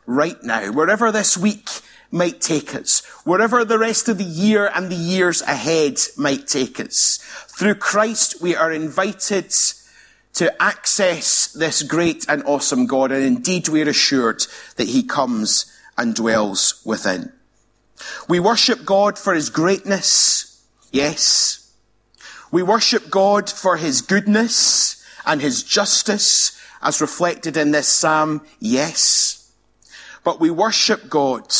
right 0.06 0.42
now, 0.42 0.72
wherever 0.72 1.12
this 1.12 1.38
week 1.38 1.70
might 2.10 2.42
take 2.42 2.74
us, 2.74 3.06
wherever 3.26 3.64
the 3.64 3.78
rest 3.78 4.10
of 4.10 4.18
the 4.18 4.24
year 4.24 4.72
and 4.74 4.90
the 4.90 4.96
years 4.96 5.42
ahead 5.44 6.00
might 6.18 6.48
take 6.48 6.80
us. 6.80 7.20
Through 7.50 7.76
Christ, 7.76 8.42
we 8.42 8.56
are 8.56 8.72
invited 8.72 9.54
to 10.34 10.62
access 10.62 11.52
this 11.52 11.84
great 11.84 12.26
and 12.30 12.42
awesome 12.46 12.86
God, 12.86 13.12
and 13.12 13.24
indeed 13.24 13.68
we 13.68 13.82
are 13.84 13.90
assured 13.90 14.46
that 14.78 14.88
he 14.88 15.04
comes 15.04 15.66
and 15.98 16.16
dwells 16.16 16.82
within. 16.86 17.34
We 18.30 18.40
worship 18.40 18.86
God 18.86 19.20
for 19.20 19.34
his 19.34 19.50
greatness, 19.50 20.66
yes, 20.92 21.69
we 22.52 22.64
worship 22.64 23.10
God 23.10 23.50
for 23.50 23.78
his 23.78 24.02
goodness 24.02 25.04
and 25.26 25.42
his 25.42 25.64
justice 25.64 26.60
as 26.82 27.02
reflected 27.02 27.58
in 27.58 27.72
this 27.72 27.88
psalm, 27.88 28.46
yes. 28.60 29.52
But 30.24 30.40
we 30.40 30.50
worship 30.50 31.10
God 31.10 31.54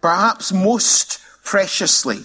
perhaps 0.00 0.52
most 0.52 1.20
preciously 1.44 2.24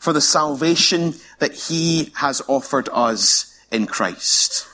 for 0.00 0.12
the 0.12 0.20
salvation 0.20 1.14
that 1.38 1.54
he 1.54 2.10
has 2.16 2.42
offered 2.48 2.88
us 2.92 3.56
in 3.70 3.86
Christ. 3.86 4.66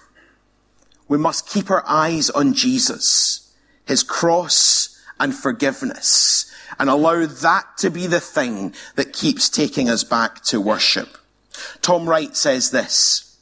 We 1.09 1.19
must 1.19 1.49
keep 1.49 1.71
our 1.71 1.85
eyes 1.87 2.31
on 2.31 2.55
Jesus, 2.55 3.53
his 3.87 4.03
cross 4.03 5.03
and 5.21 5.35
forgiveness, 5.35 6.53
and 6.79 6.89
allow 6.89 7.27
that 7.27 7.65
to 7.79 7.91
be 7.91 8.07
the 8.07 8.21
thing 8.21 8.75
that 8.95 9.13
keeps 9.13 9.49
taking 9.49 9.91
us 9.91 10.05
back 10.05 10.43
to 10.45 10.61
worship. 10.61 11.19
Tom 11.83 12.09
Wright 12.09 12.37
says 12.37 12.71
this. 12.71 13.37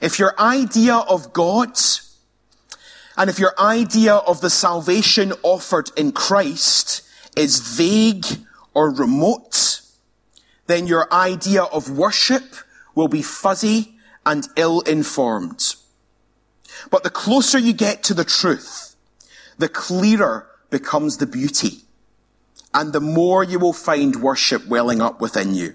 If 0.00 0.18
your 0.18 0.38
idea 0.40 0.94
of 0.94 1.32
God 1.32 1.78
and 3.16 3.28
if 3.28 3.38
your 3.38 3.54
idea 3.58 4.14
of 4.14 4.40
the 4.40 4.50
salvation 4.50 5.32
offered 5.42 5.90
in 5.96 6.12
Christ 6.12 7.02
is 7.36 7.60
vague 7.60 8.24
or 8.72 8.90
remote, 8.90 9.82
then 10.66 10.86
your 10.86 11.12
idea 11.12 11.64
of 11.64 11.90
worship 11.90 12.54
will 12.94 13.08
be 13.08 13.22
fuzzy 13.22 13.96
and 14.24 14.46
ill-informed. 14.56 15.74
But 16.90 17.02
the 17.02 17.10
closer 17.10 17.58
you 17.58 17.72
get 17.72 18.02
to 18.04 18.14
the 18.14 18.24
truth, 18.24 18.94
the 19.58 19.68
clearer 19.68 20.46
becomes 20.70 21.18
the 21.18 21.26
beauty 21.26 21.80
and 22.72 22.92
the 22.92 23.00
more 23.00 23.42
you 23.42 23.58
will 23.58 23.72
find 23.72 24.16
worship 24.16 24.66
welling 24.66 25.02
up 25.02 25.20
within 25.20 25.54
you. 25.54 25.74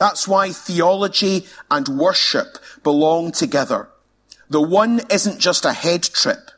That's 0.00 0.26
why 0.26 0.50
theology 0.50 1.46
and 1.70 1.86
worship 1.86 2.56
belong 2.82 3.32
together. 3.32 3.90
The 4.48 4.62
one 4.62 5.02
isn't 5.10 5.38
just 5.38 5.66
a 5.66 5.74
head 5.74 6.02
trip. 6.02 6.50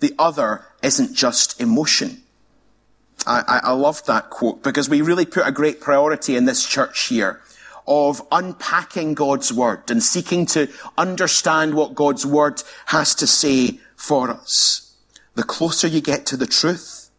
The 0.00 0.14
other 0.18 0.66
isn't 0.82 1.14
just 1.14 1.58
emotion. 1.58 2.22
I, 3.26 3.44
I, 3.48 3.60
I 3.70 3.72
love 3.72 4.04
that 4.04 4.28
quote 4.28 4.62
because 4.62 4.90
we 4.90 5.00
really 5.00 5.24
put 5.24 5.46
a 5.46 5.52
great 5.52 5.80
priority 5.80 6.36
in 6.36 6.44
this 6.44 6.66
church 6.66 7.08
here 7.08 7.40
of 7.88 8.20
unpacking 8.30 9.14
God's 9.14 9.52
word 9.52 9.90
and 9.90 10.02
seeking 10.02 10.44
to 10.46 10.70
understand 10.98 11.74
what 11.74 11.94
God's 11.94 12.26
word 12.26 12.62
has 12.86 13.14
to 13.16 13.26
say 13.26 13.80
for 13.96 14.30
us. 14.30 14.94
The 15.34 15.44
closer 15.44 15.88
you 15.88 16.02
get 16.02 16.26
to 16.26 16.36
the 16.36 16.46
truth, 16.46 17.10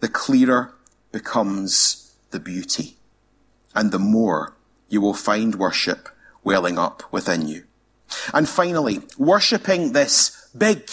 the 0.00 0.08
clearer 0.08 0.74
becomes 1.12 2.12
the 2.30 2.38
beauty 2.38 2.98
and 3.74 3.90
the 3.90 3.98
more 3.98 4.54
you 4.88 5.00
will 5.00 5.14
find 5.14 5.54
worship 5.54 6.08
welling 6.42 6.78
up 6.78 7.02
within 7.12 7.46
you. 7.46 7.64
And 8.32 8.48
finally, 8.48 9.00
worshipping 9.18 9.92
this 9.92 10.48
big, 10.56 10.88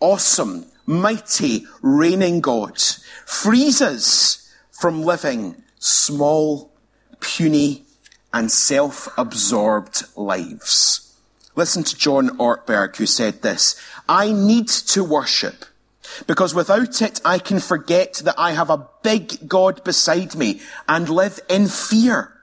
awesome, 0.00 0.66
mighty, 0.86 1.66
reigning 1.82 2.40
God 2.40 2.80
frees 3.26 3.82
us 3.82 4.52
from 4.70 5.02
living 5.02 5.62
small, 5.78 6.72
puny, 7.20 7.84
and 8.32 8.50
self-absorbed 8.50 10.04
lives. 10.16 11.16
Listen 11.56 11.84
to 11.84 11.96
John 11.96 12.36
Ortberg 12.38 12.96
who 12.96 13.06
said 13.06 13.42
this, 13.42 13.80
I 14.08 14.32
need 14.32 14.68
to 14.68 15.04
worship 15.04 15.64
because 16.26 16.54
without 16.54 17.00
it 17.00 17.20
I 17.24 17.38
can 17.38 17.60
forget 17.60 18.14
that 18.24 18.34
I 18.38 18.52
have 18.52 18.70
a 18.70 18.88
big 19.02 19.48
God 19.48 19.82
beside 19.84 20.34
me 20.34 20.60
and 20.88 21.08
live 21.08 21.40
in 21.48 21.68
fear. 21.68 22.33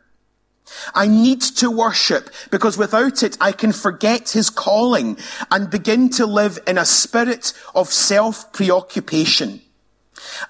I 0.93 1.07
need 1.07 1.41
to 1.41 1.69
worship 1.69 2.29
because 2.49 2.77
without 2.77 3.23
it 3.23 3.37
I 3.41 3.51
can 3.51 3.71
forget 3.71 4.29
his 4.29 4.49
calling 4.49 5.17
and 5.49 5.69
begin 5.69 6.09
to 6.11 6.25
live 6.25 6.59
in 6.67 6.77
a 6.77 6.85
spirit 6.85 7.53
of 7.75 7.89
self-preoccupation. 7.89 9.61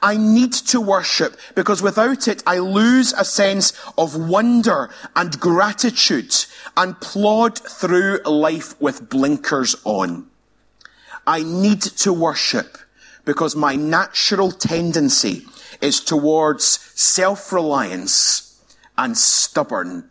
I 0.02 0.18
need 0.18 0.54
to 0.54 0.82
worship 0.82 1.38
because 1.56 1.82
without 1.82 2.28
it 2.28 2.44
I 2.46 2.60
lose 2.60 3.14
a 3.14 3.26
sense 3.26 3.74
of 3.98 4.16
wonder 4.16 4.90
and 5.16 5.40
gratitude 5.40 6.36
and 6.76 7.00
plod 7.00 7.58
through 7.58 8.20
life 8.26 8.80
with 8.82 9.10
blinkers 9.10 9.76
on. 9.84 10.28
I 11.26 11.44
need 11.44 11.82
to 11.82 12.12
worship 12.12 12.78
because 13.26 13.56
my 13.56 13.76
natural 13.76 14.52
tendency 14.52 15.46
is 15.80 16.02
towards 16.02 16.66
self-reliance 16.96 18.60
and 18.98 19.18
stubborn 19.18 20.11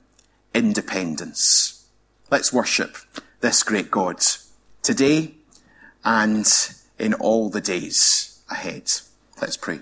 independence. 0.54 1.86
Let's 2.30 2.52
worship 2.52 2.96
this 3.40 3.62
great 3.62 3.90
God 3.90 4.20
today 4.82 5.34
and 6.04 6.46
in 6.98 7.14
all 7.14 7.50
the 7.50 7.60
days 7.60 8.40
ahead. 8.50 8.90
Let's 9.40 9.56
pray. 9.56 9.80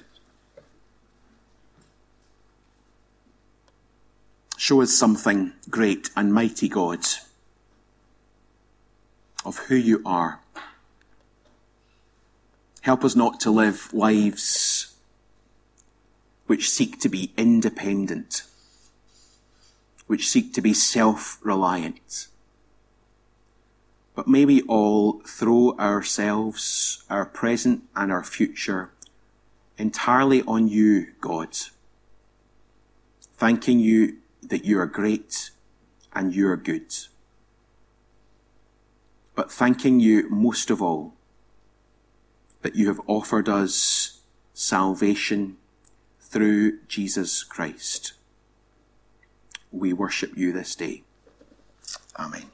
Show 4.56 4.82
us 4.82 4.92
something 4.92 5.52
great 5.70 6.10
and 6.16 6.34
mighty, 6.34 6.68
God, 6.68 7.06
of 9.44 9.58
who 9.58 9.76
you 9.76 10.02
are. 10.04 10.40
Help 12.80 13.04
us 13.04 13.14
not 13.14 13.38
to 13.40 13.50
live 13.50 13.92
lives 13.92 14.94
which 16.46 16.70
seek 16.70 16.98
to 17.00 17.08
be 17.08 17.32
independent, 17.36 18.42
which 20.08 20.28
seek 20.28 20.52
to 20.54 20.60
be 20.60 20.74
self-reliant. 20.74 22.26
But 24.16 24.26
may 24.26 24.44
we 24.44 24.62
all 24.62 25.20
throw 25.20 25.76
ourselves, 25.78 27.04
our 27.08 27.24
present 27.24 27.84
and 27.94 28.10
our 28.10 28.24
future 28.24 28.90
entirely 29.78 30.42
on 30.42 30.66
you, 30.66 31.06
God, 31.20 31.56
thanking 33.36 33.78
you 33.78 34.16
that 34.42 34.64
you 34.64 34.80
are 34.80 34.86
great 34.86 35.50
and 36.12 36.34
you 36.34 36.48
are 36.48 36.56
good. 36.56 36.92
But 39.36 39.52
thanking 39.52 40.00
you 40.00 40.28
most 40.28 40.68
of 40.68 40.82
all 40.82 41.14
that 42.62 42.74
you 42.74 42.88
have 42.88 43.00
offered 43.06 43.48
us 43.48 44.20
salvation 44.52 45.58
through 46.20 46.80
Jesus 46.88 47.44
Christ. 47.44 48.14
We 49.70 49.92
worship 49.92 50.36
you 50.36 50.52
this 50.52 50.74
day. 50.74 51.02
Amen. 52.18 52.46